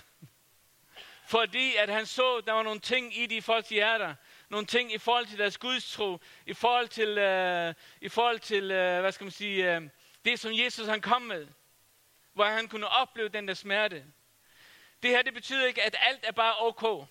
Fordi 1.28 1.76
at 1.76 1.90
han 1.90 2.06
så, 2.06 2.42
der 2.46 2.54
var 2.54 2.64
nogle 2.64 2.80
ting 2.80 3.18
i 3.18 3.26
de 3.26 3.42
folks 3.42 3.70
hjerter, 3.70 4.16
nogle 4.50 4.66
ting 4.66 4.94
i 4.94 4.98
forhold 4.98 5.26
til 5.26 5.38
deres 5.38 5.58
gudstro, 5.58 6.20
i 6.46 6.54
forhold 6.54 6.88
til, 6.88 7.18
øh, 7.18 7.74
i 8.02 8.10
forhold 8.10 8.40
til 8.40 8.72
øh, 8.72 9.02
hvad 9.02 9.12
skal 9.12 9.26
man 9.26 9.32
sige, 9.32 9.76
øh, 9.76 9.82
det 10.26 10.40
som 10.40 10.52
Jesus 10.54 10.88
han 10.88 11.02
kom 11.02 11.22
med, 11.22 11.48
hvor 12.34 12.46
han 12.46 12.68
kunne 12.68 12.88
opleve 12.88 13.30
den 13.30 13.48
der 13.48 13.54
smerte. 13.54 14.06
Det 15.04 15.10
her, 15.10 15.22
det 15.22 15.34
betyder 15.34 15.68
ikke, 15.68 15.84
at 15.84 15.96
alt 16.00 16.26
er 16.26 16.32
bare 16.32 16.56
ok. 16.60 17.08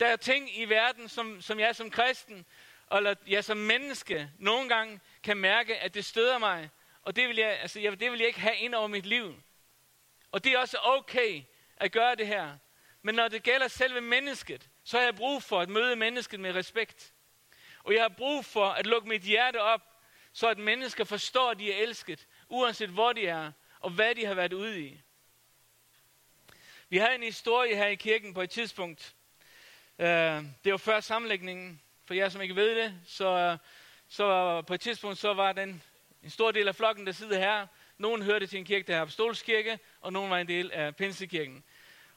Der 0.00 0.06
er 0.06 0.16
ting 0.16 0.58
i 0.58 0.64
verden, 0.64 1.08
som, 1.08 1.40
som 1.40 1.60
jeg 1.60 1.76
som 1.76 1.90
kristen, 1.90 2.46
eller 2.92 3.14
jeg 3.26 3.44
som 3.44 3.56
menneske, 3.56 4.30
nogle 4.38 4.68
gange 4.68 5.00
kan 5.22 5.36
mærke, 5.36 5.78
at 5.78 5.94
det 5.94 6.04
støder 6.04 6.38
mig, 6.38 6.70
og 7.02 7.16
det 7.16 7.28
vil 7.28 7.36
jeg, 7.36 7.58
altså, 7.60 7.80
jeg, 7.80 8.00
det 8.00 8.10
vil 8.10 8.18
jeg 8.18 8.28
ikke 8.28 8.40
have 8.40 8.56
ind 8.56 8.74
over 8.74 8.88
mit 8.88 9.06
liv. 9.06 9.42
Og 10.32 10.44
det 10.44 10.52
er 10.52 10.58
også 10.58 10.78
okay 10.82 11.42
at 11.76 11.92
gøre 11.92 12.14
det 12.14 12.26
her. 12.26 12.56
Men 13.02 13.14
når 13.14 13.28
det 13.28 13.42
gælder 13.42 13.68
selve 13.68 14.00
mennesket, 14.00 14.68
så 14.84 14.98
har 14.98 15.04
jeg 15.04 15.14
brug 15.14 15.42
for 15.42 15.60
at 15.60 15.68
møde 15.68 15.96
mennesket 15.96 16.40
med 16.40 16.54
respekt. 16.54 17.14
Og 17.84 17.94
jeg 17.94 18.02
har 18.02 18.08
brug 18.08 18.44
for 18.44 18.66
at 18.66 18.86
lukke 18.86 19.08
mit 19.08 19.22
hjerte 19.22 19.60
op, 19.60 19.80
så 20.32 20.48
at 20.48 20.58
mennesker 20.58 21.04
forstår, 21.04 21.50
at 21.50 21.58
de 21.58 21.72
er 21.72 21.82
elsket, 21.82 22.26
uanset 22.48 22.88
hvor 22.88 23.12
de 23.12 23.26
er, 23.26 23.52
og 23.80 23.90
hvad 23.90 24.14
de 24.14 24.26
har 24.26 24.34
været 24.34 24.52
ude 24.52 24.80
i. 24.80 25.00
Vi 26.88 26.96
havde 26.96 27.14
en 27.14 27.22
historie 27.22 27.76
her 27.76 27.86
i 27.86 27.94
kirken 27.94 28.34
på 28.34 28.42
et 28.42 28.50
tidspunkt. 28.50 29.14
Øh, 29.98 30.06
det 30.64 30.72
var 30.72 30.76
før 30.76 31.00
sammenlægningen. 31.00 31.80
For 32.04 32.14
jer, 32.14 32.28
som 32.28 32.40
ikke 32.40 32.56
ved 32.56 32.76
det, 32.76 33.00
så, 33.06 33.56
så 34.08 34.62
på 34.62 34.74
et 34.74 34.80
tidspunkt 34.80 35.18
så 35.18 35.34
var 35.34 35.52
den 35.52 35.82
en 36.22 36.30
stor 36.30 36.50
del 36.50 36.68
af 36.68 36.74
flokken, 36.74 37.06
der 37.06 37.12
sidder 37.12 37.38
her, 37.38 37.66
nogen 38.02 38.22
hørte 38.22 38.46
til 38.46 38.58
en 38.58 38.64
kirke, 38.64 38.86
der 38.86 38.96
er 38.96 39.00
apostolskirke, 39.02 39.78
og 40.00 40.12
nogen 40.12 40.30
var 40.30 40.38
en 40.38 40.48
del 40.48 40.70
af 40.72 40.96
Pinsekirken. 40.96 41.64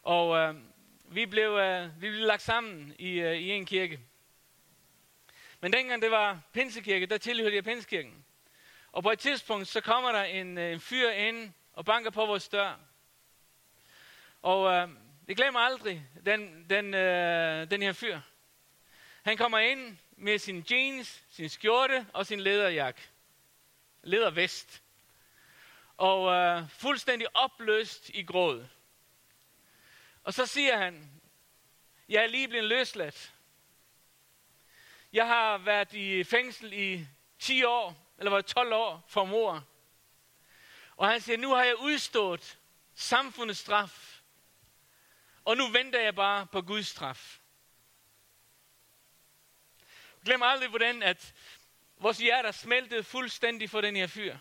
Og 0.04 0.38
øh, 0.38 0.56
vi, 1.04 1.26
blev, 1.26 1.52
øh, 1.52 2.02
vi 2.02 2.10
blev 2.10 2.21
lagt 2.21 2.41
sammen 2.41 2.95
i, 3.00 3.10
øh, 3.19 3.38
i 3.38 3.50
en 3.50 3.65
kirke. 3.65 4.00
Men 5.62 5.74
dengang 5.74 6.02
det 6.02 6.12
var 6.12 6.39
Pinsekirke, 6.54 7.06
der 7.06 7.17
tilhørte 7.17 7.56
jeg 7.56 7.63
Pinsekirken. 7.63 8.26
Og 8.91 9.04
på 9.04 9.12
et 9.12 9.19
tidspunkt, 9.19 9.67
så 9.67 9.82
kommer 9.82 10.12
der 10.12 10.24
en, 10.24 10.58
øh, 10.58 10.74
en 10.74 10.80
fyr 10.80 11.10
ind 11.10 11.54
og 11.74 11.86
banker 11.86 12.10
på 12.10 12.26
vores 12.26 12.50
dør. 12.50 12.80
Og 14.41 14.74
øh, 14.74 14.89
jeg 15.28 15.36
glemmer 15.36 15.60
aldrig, 15.60 16.08
den, 16.26 16.65
den, 16.69 16.93
øh, 16.93 17.71
den 17.71 17.82
her 17.82 17.93
fyr. 17.93 18.19
Han 19.24 19.38
kommer 19.38 19.60
ind 19.60 19.98
med 20.17 20.38
sin 20.38 20.65
jeans, 20.71 21.24
sin 21.30 21.50
skjorte 21.50 22.06
og 22.13 22.26
sin 22.26 22.39
lederjakke. 22.39 23.02
Ledervest. 24.04 24.85
Og 25.98 26.34
øh, 26.34 26.70
fuldstændig 26.70 27.36
opløst 27.36 28.10
i 28.10 28.24
gråd. 28.24 28.68
Og 30.24 30.34
så 30.34 30.46
siger 30.46 30.78
han, 30.78 31.22
jeg 32.10 32.24
er 32.24 32.28
lige 32.28 32.48
blevet 32.48 32.66
løsladt. 32.66 33.34
Jeg 35.14 35.28
har 35.28 35.58
været 35.58 35.94
i 35.94 36.24
fængsel 36.24 36.74
i 36.74 37.08
10 37.40 37.64
år, 37.64 38.14
eller 38.18 38.32
var 38.32 38.42
12 38.42 38.74
år 38.74 39.06
for 39.08 39.26
mor. 39.26 39.64
Og 40.96 41.08
han 41.08 41.22
siger, 41.22 41.38
nu 41.38 41.50
har 41.50 41.64
jeg 41.64 41.76
udstået 41.80 42.60
samfundets 42.96 43.60
straf. 43.60 44.22
Og 45.46 45.58
nu 45.58 45.68
venter 45.68 46.02
jeg 46.02 46.16
bare 46.16 46.48
på 46.48 46.62
Guds 46.62 46.88
straf. 46.88 47.40
Glem 50.26 50.44
aldrig, 50.44 50.70
hvordan 50.70 51.04
at 51.04 51.34
vores 51.98 52.18
hjerter 52.18 52.52
smeltede 52.52 53.04
fuldstændig 53.04 53.70
for 53.70 53.82
den 53.82 53.96
her 53.96 54.08
fyr. 54.08 54.38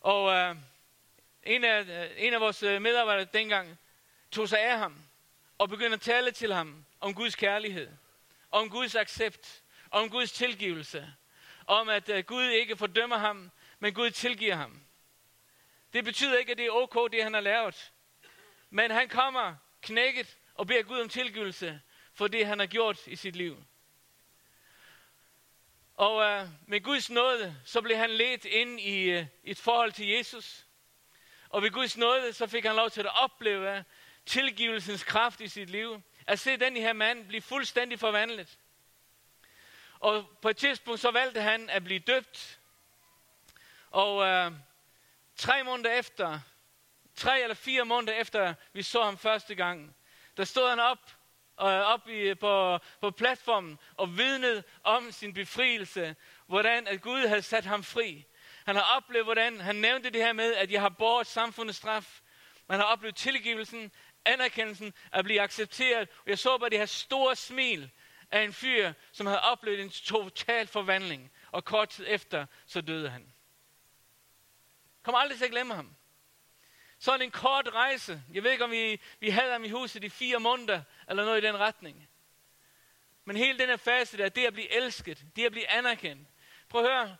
Og 0.00 0.32
øh, 0.32 0.56
en, 1.42 1.64
af, 1.64 1.80
øh, 1.80 2.10
en 2.16 2.34
af 2.34 2.40
vores 2.40 2.62
øh, 2.62 2.82
medarbejdere 2.82 3.28
dengang 3.32 3.78
tog 4.30 4.48
sig 4.48 4.60
af 4.60 4.78
ham 4.78 5.02
og 5.58 5.68
begyndte 5.68 5.94
at 5.94 6.00
tale 6.00 6.30
til 6.30 6.54
ham 6.54 6.84
om 7.00 7.14
Guds 7.14 7.34
kærlighed, 7.34 7.88
om 8.50 8.70
Guds 8.70 8.94
accept, 8.94 9.62
om 9.90 10.10
Guds 10.10 10.32
tilgivelse, 10.32 11.14
om 11.66 11.88
at 11.88 12.08
uh, 12.08 12.18
Gud 12.18 12.44
ikke 12.44 12.76
fordømmer 12.76 13.18
ham, 13.18 13.50
men 13.78 13.94
Gud 13.94 14.10
tilgiver 14.10 14.54
ham. 14.54 14.80
Det 15.92 16.04
betyder 16.04 16.38
ikke, 16.38 16.52
at 16.52 16.58
det 16.58 16.66
er 16.66 16.70
ok, 16.70 17.12
det 17.12 17.22
han 17.22 17.34
har 17.34 17.40
lavet. 17.40 17.92
Men 18.70 18.90
han 18.90 19.08
kommer 19.08 19.56
knækket 19.82 20.38
og 20.54 20.66
beder 20.66 20.82
Gud 20.82 21.00
om 21.00 21.08
tilgivelse 21.08 21.80
for 22.12 22.28
det, 22.28 22.46
han 22.46 22.58
har 22.58 22.66
gjort 22.66 23.06
i 23.06 23.16
sit 23.16 23.36
liv. 23.36 23.64
Og 25.96 26.24
øh, 26.24 26.48
med 26.66 26.80
Guds 26.80 27.10
nåde, 27.10 27.56
så 27.64 27.80
blev 27.80 27.96
han 27.96 28.10
ledt 28.10 28.44
ind 28.44 28.80
i 28.80 29.02
øh, 29.02 29.26
et 29.44 29.58
forhold 29.58 29.92
til 29.92 30.08
Jesus. 30.08 30.66
Og 31.48 31.62
ved 31.62 31.70
Guds 31.70 31.96
nåde, 31.96 32.32
så 32.32 32.46
fik 32.46 32.64
han 32.64 32.76
lov 32.76 32.90
til 32.90 33.00
at 33.00 33.22
opleve 33.22 33.84
tilgivelsens 34.26 35.04
kraft 35.04 35.40
i 35.40 35.48
sit 35.48 35.70
liv. 35.70 36.02
At 36.26 36.38
se 36.38 36.56
den 36.56 36.76
her 36.76 36.92
mand 36.92 37.26
blive 37.26 37.42
fuldstændig 37.42 37.98
forvandlet. 38.00 38.58
Og 39.98 40.28
på 40.42 40.48
et 40.48 40.56
tidspunkt 40.56 41.00
så 41.00 41.10
valgte 41.10 41.40
han 41.40 41.70
at 41.70 41.84
blive 41.84 42.00
døbt. 42.00 42.60
Og 43.90 44.26
øh, 44.26 44.52
tre 45.36 45.62
måneder 45.62 45.90
efter, 45.90 46.40
tre 47.14 47.42
eller 47.42 47.54
fire 47.54 47.84
måneder 47.84 48.12
efter 48.12 48.54
vi 48.72 48.82
så 48.82 49.04
ham 49.04 49.18
første 49.18 49.54
gang, 49.54 49.96
der 50.36 50.44
stod 50.44 50.68
han 50.68 50.80
op 50.80 51.15
og 51.56 51.84
op 51.84 52.08
i, 52.08 52.34
på, 52.34 52.78
på 53.00 53.10
platformen 53.10 53.78
og 53.94 54.18
vidnede 54.18 54.62
om 54.84 55.12
sin 55.12 55.34
befrielse, 55.34 56.16
hvordan 56.46 56.86
at 56.86 57.02
Gud 57.02 57.26
havde 57.26 57.42
sat 57.42 57.64
ham 57.64 57.82
fri. 57.82 58.24
Han 58.66 58.76
har 58.76 58.96
oplevet, 58.96 59.26
hvordan 59.26 59.60
han 59.60 59.76
nævnte 59.76 60.10
det 60.10 60.22
her 60.22 60.32
med, 60.32 60.54
at 60.54 60.70
jeg 60.72 60.80
har 60.80 60.88
båret 60.88 61.26
samfundets 61.26 61.78
straf. 61.78 62.20
Man 62.68 62.78
har 62.78 62.86
oplevet 62.86 63.16
tilgivelsen, 63.16 63.92
anerkendelsen, 64.24 64.92
at 65.12 65.24
blive 65.24 65.40
accepteret. 65.40 66.08
Og 66.08 66.28
jeg 66.28 66.38
så 66.38 66.58
bare 66.58 66.70
det 66.70 66.78
her 66.78 66.86
store 66.86 67.36
smil 67.36 67.90
af 68.30 68.42
en 68.42 68.52
fyr, 68.52 68.92
som 69.12 69.26
havde 69.26 69.40
oplevet 69.40 69.80
en 69.80 69.90
total 69.90 70.66
forvandling. 70.66 71.32
Og 71.52 71.64
kort 71.64 71.88
tid 71.88 72.04
efter, 72.08 72.46
så 72.66 72.80
døde 72.80 73.10
han. 73.10 73.32
Kom 75.02 75.14
aldrig 75.14 75.38
til 75.38 75.44
at 75.44 75.50
glemme 75.50 75.74
ham. 75.74 75.96
Sådan 76.98 77.22
en 77.22 77.30
kort 77.30 77.68
rejse. 77.68 78.22
Jeg 78.32 78.42
ved 78.42 78.50
ikke, 78.50 78.64
om 78.64 78.70
vi, 78.70 79.00
vi 79.20 79.30
havde 79.30 79.52
ham 79.52 79.64
i 79.64 79.68
huset 79.68 80.04
i 80.04 80.08
fire 80.08 80.40
måneder, 80.40 80.82
eller 81.08 81.24
noget 81.24 81.42
i 81.42 81.46
den 81.46 81.58
retning. 81.58 82.08
Men 83.24 83.36
hele 83.36 83.58
den 83.58 83.68
her 83.68 83.76
fase 83.76 84.18
der, 84.18 84.28
det 84.28 84.46
at 84.46 84.52
blive 84.52 84.72
elsket, 84.76 85.24
det 85.36 85.44
at 85.44 85.52
blive 85.52 85.70
anerkendt. 85.70 86.28
Prøv 86.68 86.84
at 86.84 86.90
høre, 86.90 87.16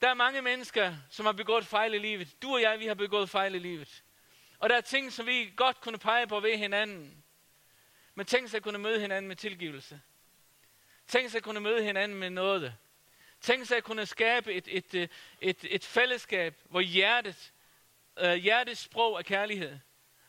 der 0.00 0.08
er 0.08 0.14
mange 0.14 0.42
mennesker, 0.42 0.94
som 1.10 1.26
har 1.26 1.32
begået 1.32 1.66
fejl 1.66 1.94
i 1.94 1.98
livet. 1.98 2.42
Du 2.42 2.54
og 2.54 2.62
jeg, 2.62 2.80
vi 2.80 2.86
har 2.86 2.94
begået 2.94 3.30
fejl 3.30 3.54
i 3.54 3.58
livet. 3.58 4.04
Og 4.58 4.70
der 4.70 4.76
er 4.76 4.80
ting, 4.80 5.12
som 5.12 5.26
vi 5.26 5.52
godt 5.56 5.80
kunne 5.80 5.98
pege 5.98 6.26
på 6.26 6.40
ved 6.40 6.58
hinanden. 6.58 7.24
Men 8.14 8.26
tænk 8.26 8.48
sig 8.48 8.56
at 8.56 8.62
kunne 8.62 8.78
møde 8.78 9.00
hinanden 9.00 9.28
med 9.28 9.36
tilgivelse. 9.36 10.00
Tænk 11.06 11.30
sig 11.30 11.38
at 11.38 11.44
kunne 11.44 11.60
møde 11.60 11.84
hinanden 11.84 12.18
med 12.18 12.30
noget. 12.30 12.74
Tænk 13.40 13.66
sig 13.66 13.76
at 13.76 13.84
kunne 13.84 14.06
skabe 14.06 14.54
et, 14.54 14.68
et, 14.70 14.94
et, 14.94 15.10
et, 15.40 15.64
et 15.70 15.84
fællesskab, 15.84 16.60
hvor 16.64 16.80
hjertet, 16.80 17.52
øh, 18.18 18.34
hjertets 18.34 18.80
sprog 18.80 19.18
er 19.18 19.22
kærlighed. 19.22 19.78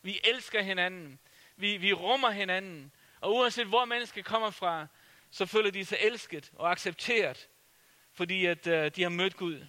Vi 0.02 0.20
elsker 0.24 0.62
hinanden. 0.62 1.20
Vi, 1.56 1.78
vi 1.78 1.94
rummer 1.94 2.30
hinanden. 2.30 2.92
Og 3.22 3.36
uanset 3.36 3.68
hvor 3.68 3.86
mennesker 3.86 4.22
kommer 4.24 4.50
fra, 4.50 4.88
så 5.30 5.46
føler 5.46 5.72
de 5.72 5.86
sig 5.86 5.98
elsket 6.02 6.52
og 6.56 6.72
accepteret, 6.72 7.50
fordi 8.12 8.46
at 8.46 8.68
øh, 8.68 8.92
de 8.96 9.04
har 9.04 9.10
mødt 9.10 9.38
Gud. 9.38 9.66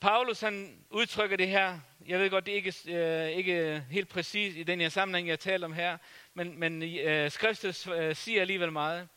Paulus 0.00 0.40
han 0.40 0.84
udtrykker 0.90 1.36
det 1.36 1.48
her. 1.48 1.80
Jeg 2.06 2.18
ved 2.18 2.30
godt, 2.30 2.46
det 2.46 2.52
er 2.52 2.56
ikke, 2.56 2.74
øh, 2.86 3.28
ikke 3.28 3.84
helt 3.90 4.08
præcis 4.08 4.56
i 4.56 4.62
den 4.62 4.80
her 4.80 4.88
sammenhæng, 4.88 5.28
jeg 5.28 5.40
taler 5.40 5.66
om 5.66 5.72
her, 5.72 5.98
men, 6.34 6.58
men 6.58 6.82
øh, 6.82 7.30
skriftet 7.30 7.88
øh, 7.88 8.16
siger 8.16 8.40
alligevel 8.40 8.72
meget. 8.72 9.08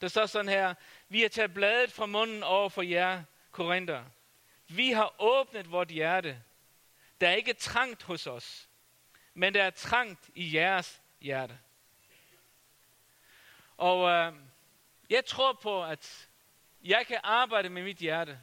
Der 0.00 0.08
står 0.08 0.26
sådan 0.26 0.48
her, 0.48 0.74
vi 1.08 1.20
har 1.20 1.28
taget 1.28 1.54
bladet 1.54 1.92
fra 1.92 2.06
munden 2.06 2.42
over 2.42 2.68
for 2.68 2.82
jer, 2.82 3.22
Korinther. 3.50 4.04
Vi 4.68 4.92
har 4.92 5.14
åbnet 5.18 5.70
vort 5.70 5.88
hjerte. 5.88 6.42
Der 7.20 7.28
er 7.28 7.34
ikke 7.34 7.52
trangt 7.52 8.02
hos 8.02 8.26
os, 8.26 8.68
men 9.34 9.54
der 9.54 9.62
er 9.62 9.70
trangt 9.70 10.30
i 10.34 10.54
jeres 10.56 11.02
hjerte. 11.20 11.58
Og 13.76 14.10
øh, 14.10 14.32
jeg 15.10 15.24
tror 15.24 15.52
på, 15.52 15.84
at 15.84 16.28
jeg 16.84 17.06
kan 17.06 17.20
arbejde 17.22 17.68
med 17.68 17.82
mit 17.82 17.96
hjerte. 17.96 18.40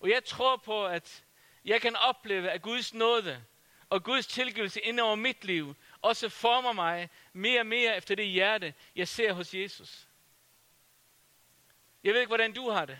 Og 0.00 0.10
jeg 0.10 0.24
tror 0.24 0.56
på, 0.56 0.86
at 0.86 1.24
jeg 1.64 1.80
kan 1.80 1.96
opleve, 1.96 2.50
at 2.50 2.62
Guds 2.62 2.94
nåde 2.94 3.44
og 3.90 4.04
Guds 4.04 4.26
tilgivelse 4.26 4.80
ind 4.80 5.00
over 5.00 5.14
mit 5.14 5.44
liv 5.44 5.76
også 6.02 6.28
former 6.28 6.72
mig 6.72 7.10
mere 7.32 7.60
og 7.60 7.66
mere 7.66 7.96
efter 7.96 8.14
det 8.14 8.26
hjerte, 8.26 8.74
jeg 8.96 9.08
ser 9.08 9.32
hos 9.32 9.54
Jesus. 9.54 10.08
Jeg 12.04 12.12
ved 12.12 12.20
ikke, 12.20 12.30
hvordan 12.30 12.52
du 12.52 12.70
har 12.70 12.86
det. 12.86 12.98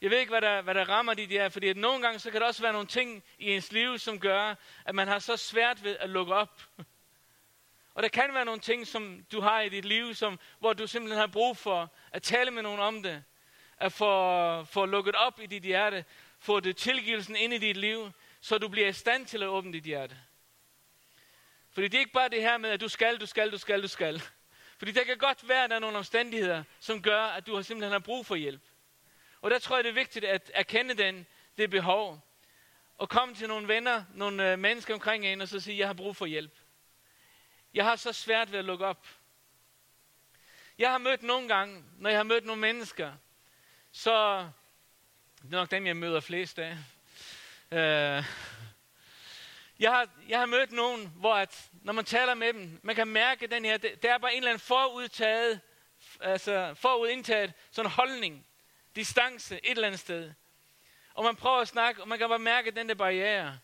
Jeg 0.00 0.10
ved 0.10 0.18
ikke, 0.18 0.30
hvad 0.30 0.40
der, 0.40 0.62
hvad 0.62 0.74
der 0.74 0.88
rammer 0.88 1.14
dit 1.14 1.28
hjerte, 1.28 1.52
fordi 1.52 1.68
at 1.68 1.76
nogle 1.76 2.02
gange 2.02 2.18
så 2.18 2.30
kan 2.30 2.40
der 2.40 2.46
også 2.46 2.62
være 2.62 2.72
nogle 2.72 2.88
ting 2.88 3.24
i 3.38 3.50
ens 3.50 3.72
liv, 3.72 3.98
som 3.98 4.20
gør, 4.20 4.54
at 4.84 4.94
man 4.94 5.08
har 5.08 5.18
så 5.18 5.36
svært 5.36 5.84
ved 5.84 5.96
at 6.00 6.10
lukke 6.10 6.34
op. 6.34 6.62
Og 7.94 8.02
der 8.02 8.08
kan 8.08 8.34
være 8.34 8.44
nogle 8.44 8.60
ting, 8.60 8.86
som 8.86 9.24
du 9.32 9.40
har 9.40 9.60
i 9.60 9.68
dit 9.68 9.84
liv, 9.84 10.14
som, 10.14 10.38
hvor 10.58 10.72
du 10.72 10.86
simpelthen 10.86 11.20
har 11.20 11.26
brug 11.26 11.56
for 11.56 11.92
at 12.12 12.22
tale 12.22 12.50
med 12.50 12.62
nogen 12.62 12.80
om 12.80 13.02
det 13.02 13.24
at 13.78 13.92
få, 13.92 14.64
få 14.64 14.86
lukket 14.86 15.14
op 15.14 15.40
i 15.40 15.46
dit 15.46 15.62
hjerte, 15.62 16.04
få 16.38 16.60
det 16.60 16.76
tilgivelsen 16.76 17.36
ind 17.36 17.52
i 17.52 17.58
dit 17.58 17.76
liv, 17.76 18.10
så 18.40 18.58
du 18.58 18.68
bliver 18.68 18.88
i 18.88 18.92
stand 18.92 19.26
til 19.26 19.42
at 19.42 19.48
åbne 19.48 19.72
dit 19.72 19.84
hjerte. 19.84 20.16
Fordi 21.70 21.88
det 21.88 21.94
er 21.94 22.00
ikke 22.00 22.12
bare 22.12 22.28
det 22.28 22.42
her 22.42 22.58
med, 22.58 22.70
at 22.70 22.80
du 22.80 22.88
skal, 22.88 23.20
du 23.20 23.26
skal, 23.26 23.52
du 23.52 23.58
skal, 23.58 23.82
du 23.82 23.88
skal. 23.88 24.22
Fordi 24.78 24.92
der 24.92 25.04
kan 25.04 25.18
godt 25.18 25.48
være, 25.48 25.64
at 25.64 25.70
der 25.70 25.76
er 25.76 25.80
nogle 25.80 25.98
omstændigheder, 25.98 26.62
som 26.80 27.02
gør, 27.02 27.22
at 27.22 27.46
du 27.46 27.54
har 27.54 27.62
simpelthen 27.62 27.92
har 27.92 27.98
brug 27.98 28.26
for 28.26 28.34
hjælp. 28.34 28.62
Og 29.40 29.50
der 29.50 29.58
tror 29.58 29.76
jeg, 29.76 29.84
det 29.84 29.90
er 29.90 29.94
vigtigt 29.94 30.24
at 30.24 30.50
erkende 30.54 30.94
den, 30.94 31.26
det 31.58 31.70
behov. 31.70 32.20
Og 32.98 33.08
komme 33.08 33.34
til 33.34 33.48
nogle 33.48 33.68
venner, 33.68 34.04
nogle 34.14 34.52
øh, 34.52 34.58
mennesker 34.58 34.94
omkring 34.94 35.26
en, 35.26 35.40
og 35.40 35.48
så 35.48 35.60
sige, 35.60 35.78
jeg 35.78 35.86
har 35.86 35.94
brug 35.94 36.16
for 36.16 36.26
hjælp. 36.26 36.58
Jeg 37.74 37.84
har 37.84 37.96
så 37.96 38.12
svært 38.12 38.52
ved 38.52 38.58
at 38.58 38.64
lukke 38.64 38.86
op. 38.86 39.06
Jeg 40.78 40.90
har 40.90 40.98
mødt 40.98 41.22
nogle 41.22 41.48
gange, 41.48 41.84
når 41.98 42.10
jeg 42.10 42.18
har 42.18 42.24
mødt 42.24 42.44
nogle 42.44 42.60
mennesker, 42.60 43.12
så 43.92 44.38
det 45.36 45.44
er 45.44 45.58
nok 45.58 45.70
dem, 45.70 45.86
jeg 45.86 45.96
møder 45.96 46.20
flest 46.20 46.58
af. 46.58 46.76
Øh, 47.70 48.24
jeg, 49.78 49.92
har, 49.92 50.08
jeg 50.28 50.38
har 50.38 50.46
mødt 50.46 50.72
nogen, 50.72 51.12
hvor 51.16 51.34
at, 51.34 51.70
når 51.82 51.92
man 51.92 52.04
taler 52.04 52.34
med 52.34 52.52
dem, 52.52 52.80
man 52.82 52.94
kan 52.94 53.08
mærke 53.08 53.46
den 53.46 53.64
her, 53.64 53.76
der 53.76 54.14
er 54.14 54.18
bare 54.18 54.32
en 54.32 54.36
eller 54.36 54.50
anden 54.50 54.60
forudtaget, 54.60 55.60
altså 56.20 56.74
forudindtaget 56.74 57.52
sådan 57.70 57.90
holdning, 57.90 58.46
distance 58.96 59.54
et 59.54 59.70
eller 59.70 59.86
andet 59.86 60.00
sted. 60.00 60.32
Og 61.14 61.24
man 61.24 61.36
prøver 61.36 61.58
at 61.58 61.68
snakke, 61.68 62.02
og 62.02 62.08
man 62.08 62.18
kan 62.18 62.28
bare 62.28 62.38
mærke 62.38 62.70
den 62.70 62.88
der 62.88 62.94
barriere. 62.94 63.58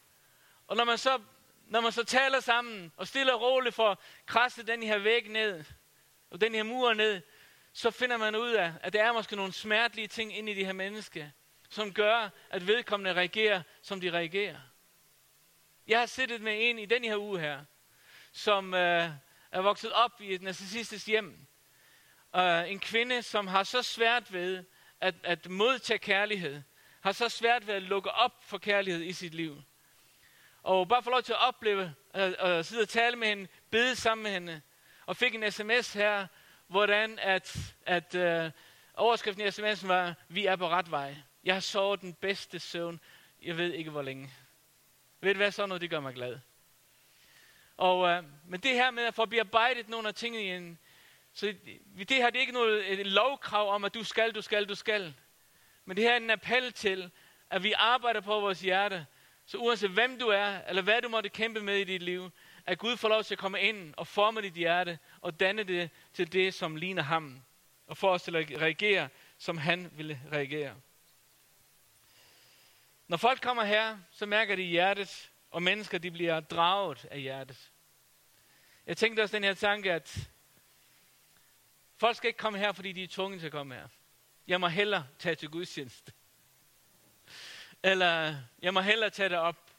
Og 0.66 0.76
når 0.76 0.84
man 0.84 0.98
så, 0.98 1.20
når 1.66 1.80
man 1.80 1.92
så 1.92 2.04
taler 2.04 2.40
sammen, 2.40 2.92
og 2.96 3.08
stille 3.08 3.34
og 3.34 3.40
roligt 3.40 3.74
for 3.74 3.90
at 3.90 3.98
krasse 4.26 4.66
den 4.66 4.82
her 4.82 4.98
væg 4.98 5.28
ned, 5.28 5.64
og 6.30 6.40
den 6.40 6.54
her 6.54 6.62
mur 6.62 6.94
ned, 6.94 7.22
så 7.72 7.90
finder 7.90 8.16
man 8.16 8.36
ud 8.36 8.50
af, 8.50 8.72
at 8.80 8.92
der 8.92 9.04
er 9.04 9.12
måske 9.12 9.36
nogle 9.36 9.52
smertelige 9.52 10.06
ting 10.06 10.36
inde 10.36 10.52
i 10.52 10.54
de 10.54 10.64
her 10.64 10.72
mennesker, 10.72 11.30
som 11.70 11.94
gør, 11.94 12.28
at 12.50 12.66
vedkommende 12.66 13.14
reagerer, 13.14 13.62
som 13.82 14.00
de 14.00 14.10
reagerer. 14.10 14.60
Jeg 15.86 15.98
har 15.98 16.06
siddet 16.06 16.40
med 16.40 16.70
en 16.70 16.78
i 16.78 16.86
den 16.86 17.04
her 17.04 17.16
uge 17.16 17.40
her, 17.40 17.64
som 18.32 18.74
øh, 18.74 19.10
er 19.52 19.60
vokset 19.60 19.92
op 19.92 20.20
i 20.20 20.34
et 20.34 20.42
narcissistisk 20.42 21.06
hjem, 21.06 21.46
uh, 22.36 22.70
en 22.70 22.80
kvinde, 22.80 23.22
som 23.22 23.46
har 23.46 23.62
så 23.62 23.82
svært 23.82 24.32
ved 24.32 24.64
at, 25.02 25.14
at 25.22 25.48
modtage 25.50 25.98
kærlighed, 25.98 26.62
har 27.00 27.12
så 27.12 27.28
svært 27.28 27.66
ved 27.66 27.74
at 27.74 27.82
lukke 27.82 28.10
op 28.10 28.44
for 28.44 28.58
kærlighed 28.58 29.02
i 29.02 29.12
sit 29.12 29.34
liv. 29.34 29.62
Og 30.62 30.88
bare 30.88 31.02
få 31.02 31.10
lov 31.10 31.22
til 31.22 31.32
at 31.32 31.48
opleve, 31.48 31.94
at, 32.14 32.32
at 32.32 32.66
sidde 32.66 32.82
og 32.82 32.88
tale 32.88 33.16
med 33.16 33.28
hende, 33.28 33.48
bede 33.70 33.96
sammen 33.96 34.22
med 34.22 34.30
hende, 34.30 34.60
og 35.06 35.16
fik 35.16 35.34
en 35.34 35.52
sms 35.52 35.92
her, 35.92 36.26
hvordan 36.66 37.18
at, 37.18 37.74
at 37.86 38.14
øh, 38.14 38.50
overskriften 38.94 39.46
i 39.46 39.48
sms'en 39.48 39.86
var, 39.86 40.14
vi 40.28 40.46
er 40.46 40.56
på 40.56 40.68
ret 40.68 40.90
vej. 40.90 41.16
Jeg 41.44 41.54
har 41.54 41.60
sovet 41.60 42.00
den 42.00 42.14
bedste 42.14 42.58
søvn, 42.58 43.00
jeg 43.42 43.56
ved 43.56 43.72
ikke 43.72 43.90
hvor 43.90 44.02
længe. 44.02 44.30
Ved 45.20 45.34
du 45.34 45.38
hvad, 45.38 45.52
sådan 45.52 45.68
noget, 45.68 45.80
det 45.80 45.90
gør 45.90 46.00
mig 46.00 46.14
glad. 46.14 46.38
Og, 47.76 48.08
øh, 48.08 48.24
men 48.46 48.60
det 48.60 48.74
her 48.74 48.90
med 48.90 49.02
at 49.02 49.14
få 49.14 49.26
bearbejdet 49.26 49.88
nogle 49.88 50.08
af 50.08 50.14
tingene 50.14 50.44
i 50.44 50.50
en, 50.50 50.78
så 51.32 51.54
det 51.98 52.16
her 52.16 52.30
det 52.30 52.36
er 52.36 52.40
ikke 52.40 52.52
noget 52.52 53.00
et 53.00 53.06
lovkrav 53.06 53.74
om, 53.74 53.84
at 53.84 53.94
du 53.94 54.04
skal, 54.04 54.32
du 54.34 54.42
skal, 54.42 54.68
du 54.68 54.74
skal. 54.74 55.14
Men 55.84 55.96
det 55.96 56.04
her 56.04 56.12
er 56.12 56.16
en 56.16 56.30
appel 56.30 56.72
til, 56.72 57.10
at 57.50 57.62
vi 57.62 57.72
arbejder 57.76 58.20
på 58.20 58.40
vores 58.40 58.60
hjerte. 58.60 59.06
Så 59.46 59.58
uanset 59.58 59.90
hvem 59.90 60.18
du 60.18 60.28
er, 60.28 60.60
eller 60.68 60.82
hvad 60.82 61.02
du 61.02 61.08
måtte 61.08 61.28
kæmpe 61.28 61.60
med 61.60 61.76
i 61.76 61.84
dit 61.84 62.02
liv, 62.02 62.30
at 62.66 62.78
Gud 62.78 62.96
får 62.96 63.08
lov 63.08 63.24
til 63.24 63.34
at 63.34 63.38
komme 63.38 63.60
ind 63.60 63.94
og 63.96 64.06
forme 64.06 64.40
dit 64.40 64.54
hjerte, 64.54 64.98
og 65.20 65.40
danne 65.40 65.62
det 65.62 65.90
til 66.14 66.32
det, 66.32 66.54
som 66.54 66.76
ligner 66.76 67.02
ham. 67.02 67.42
Og 67.86 67.96
få 67.96 68.08
os 68.08 68.22
til 68.22 68.36
at 68.36 68.60
reagere, 68.60 69.08
som 69.38 69.58
han 69.58 69.90
ville 69.92 70.20
reagere. 70.32 70.74
Når 73.08 73.16
folk 73.16 73.40
kommer 73.40 73.64
her, 73.64 73.98
så 74.10 74.26
mærker 74.26 74.56
de 74.56 74.62
hjertet, 74.62 75.30
og 75.50 75.62
mennesker 75.62 75.98
de 75.98 76.10
bliver 76.10 76.40
draget 76.40 77.06
af 77.10 77.20
hjertet. 77.20 77.70
Jeg 78.86 78.96
tænkte 78.96 79.20
også 79.20 79.36
den 79.36 79.44
her 79.44 79.54
tanke, 79.54 79.92
at 79.92 80.30
folk 82.02 82.16
skal 82.16 82.28
ikke 82.28 82.38
komme 82.38 82.58
her, 82.58 82.72
fordi 82.72 82.92
de 82.92 83.02
er 83.02 83.08
tvunget 83.08 83.40
til 83.40 83.46
at 83.46 83.52
komme 83.52 83.74
her. 83.74 83.88
Jeg 84.46 84.60
må 84.60 84.68
hellere 84.68 85.06
tage 85.18 85.34
til 85.34 85.48
gudstjeneste. 85.48 86.12
Eller 87.90 88.36
jeg 88.62 88.74
må 88.74 88.80
hellere 88.80 89.10
tage 89.10 89.28
det 89.28 89.38
op, 89.38 89.70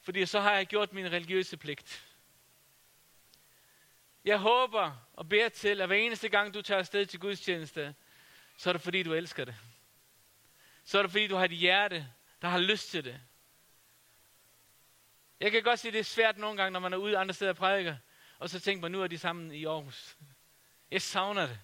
fordi 0.00 0.26
så 0.26 0.40
har 0.40 0.52
jeg 0.52 0.66
gjort 0.66 0.92
min 0.92 1.12
religiøse 1.12 1.56
pligt. 1.56 2.06
Jeg 4.24 4.38
håber 4.38 5.08
og 5.12 5.28
beder 5.28 5.48
til, 5.48 5.80
at 5.80 5.86
hver 5.86 5.96
eneste 5.96 6.28
gang 6.28 6.54
du 6.54 6.62
tager 6.62 6.78
afsted 6.78 7.06
til 7.06 7.20
gudstjeneste, 7.20 7.94
så 8.56 8.70
er 8.70 8.72
det 8.72 8.82
fordi, 8.82 9.02
du 9.02 9.14
elsker 9.14 9.44
det. 9.44 9.54
Så 10.84 10.98
er 10.98 11.02
det 11.02 11.10
fordi, 11.10 11.26
du 11.26 11.36
har 11.36 11.44
et 11.44 11.50
hjerte, 11.50 12.08
der 12.42 12.48
har 12.48 12.58
lyst 12.58 12.90
til 12.90 13.04
det. 13.04 13.20
Jeg 15.40 15.50
kan 15.50 15.62
godt 15.62 15.80
sige, 15.80 15.88
at 15.88 15.92
det 15.92 16.00
er 16.00 16.04
svært 16.04 16.38
nogle 16.38 16.56
gange, 16.56 16.70
når 16.70 16.80
man 16.80 16.92
er 16.92 16.96
ude 16.96 17.18
andre 17.18 17.34
steder 17.34 17.50
og 17.50 17.56
prædiker, 17.56 17.96
og 18.38 18.50
så 18.50 18.60
tænker 18.60 18.82
man, 18.82 18.92
nu 18.92 19.02
er 19.02 19.06
de 19.06 19.18
sammen 19.18 19.52
i 19.52 19.64
Aarhus. 19.64 20.16
Jeg 20.90 21.02
savner 21.02 21.46
det. 21.46 21.60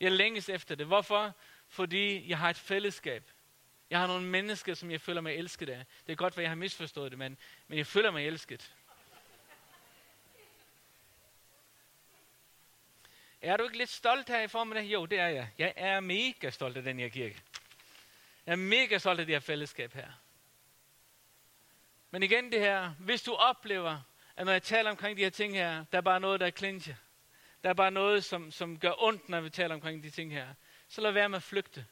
Jeg 0.00 0.12
længes 0.12 0.48
efter 0.48 0.74
det. 0.74 0.86
Hvorfor? 0.86 1.34
Fordi 1.68 2.28
jeg 2.28 2.38
har 2.38 2.50
et 2.50 2.56
fællesskab. 2.56 3.30
Jeg 3.90 3.98
har 3.98 4.06
nogle 4.06 4.26
mennesker, 4.26 4.74
som 4.74 4.90
jeg 4.90 5.00
føler 5.00 5.20
mig 5.20 5.34
elsket 5.34 5.68
af. 5.68 5.86
Det 6.06 6.12
er 6.12 6.16
godt, 6.16 6.34
at 6.34 6.42
jeg 6.42 6.50
har 6.50 6.56
misforstået 6.56 7.10
det, 7.10 7.18
men, 7.18 7.38
men 7.68 7.78
jeg 7.78 7.86
føler 7.86 8.10
mig 8.10 8.26
elsket. 8.26 8.74
Er 13.42 13.56
du 13.56 13.64
ikke 13.64 13.78
lidt 13.78 13.90
stolt 13.90 14.28
her 14.28 14.40
i 14.40 14.48
formiddag? 14.48 14.84
Jo, 14.84 15.06
det 15.06 15.18
er 15.18 15.28
jeg. 15.28 15.50
Jeg 15.58 15.72
er 15.76 16.00
mega 16.00 16.50
stolt 16.50 16.76
af 16.76 16.82
den 16.82 16.98
her 16.98 17.08
kirke. 17.08 17.42
Jeg 18.46 18.52
er 18.52 18.56
mega 18.56 18.98
stolt 18.98 19.20
af 19.20 19.26
det 19.26 19.34
her 19.34 19.40
fællesskab 19.40 19.92
her. 19.92 20.12
Men 22.10 22.22
igen 22.22 22.52
det 22.52 22.60
her, 22.60 22.90
hvis 22.98 23.22
du 23.22 23.34
oplever, 23.34 24.00
at 24.36 24.46
når 24.46 24.52
jeg 24.52 24.62
taler 24.62 24.90
omkring 24.90 25.16
de 25.16 25.22
her 25.22 25.30
ting 25.30 25.54
her, 25.54 25.84
der 25.92 25.98
er 25.98 26.02
bare 26.02 26.20
noget, 26.20 26.40
der 26.40 26.46
er 26.46 26.50
clincher. 26.50 26.94
Der 27.62 27.70
er 27.70 27.74
bare 27.74 27.90
noget, 27.90 28.24
som, 28.24 28.50
som 28.50 28.78
gør 28.78 29.02
ondt, 29.02 29.28
når 29.28 29.40
vi 29.40 29.50
taler 29.50 29.74
omkring 29.74 30.02
de 30.02 30.10
ting 30.10 30.32
her. 30.32 30.54
Så 30.88 31.00
lad 31.00 31.12
være 31.12 31.28
med 31.28 31.36
at 31.36 31.42
flygte. 31.42 31.86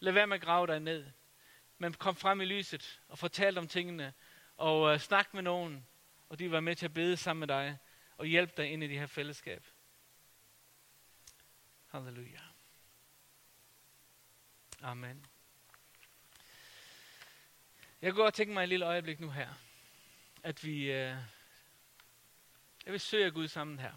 Lad 0.00 0.12
være 0.12 0.26
med 0.26 0.36
at 0.36 0.42
grave 0.42 0.66
dig 0.66 0.80
ned. 0.80 1.06
Men 1.78 1.94
kom 1.94 2.16
frem 2.16 2.40
i 2.40 2.44
lyset 2.44 3.00
og 3.08 3.18
fortæl 3.18 3.58
om 3.58 3.68
tingene. 3.68 4.14
Og 4.56 4.82
uh, 4.82 4.98
snak 4.98 5.34
med 5.34 5.42
nogen. 5.42 5.86
Og 6.28 6.38
de 6.38 6.50
var 6.50 6.60
med 6.60 6.76
til 6.76 6.86
at 6.86 6.94
bede 6.94 7.16
sammen 7.16 7.40
med 7.40 7.48
dig. 7.48 7.78
Og 8.16 8.26
hjælpe 8.26 8.52
dig 8.56 8.66
ind 8.70 8.84
i 8.84 8.88
det 8.88 8.98
her 8.98 9.06
fællesskab. 9.06 9.66
Halleluja. 11.86 12.40
Amen. 14.82 15.26
Jeg 18.02 18.12
kunne 18.12 18.22
godt 18.22 18.34
tænke 18.34 18.54
mig 18.54 18.62
et 18.62 18.68
lille 18.68 18.86
øjeblik 18.86 19.20
nu 19.20 19.30
her, 19.30 19.48
at 20.42 20.64
vi, 20.64 20.92
øh, 20.92 21.16
uh, 21.16 21.22
jeg 22.84 22.92
vil 22.92 23.00
søge 23.00 23.30
Gud 23.30 23.48
sammen 23.48 23.78
her. 23.78 23.92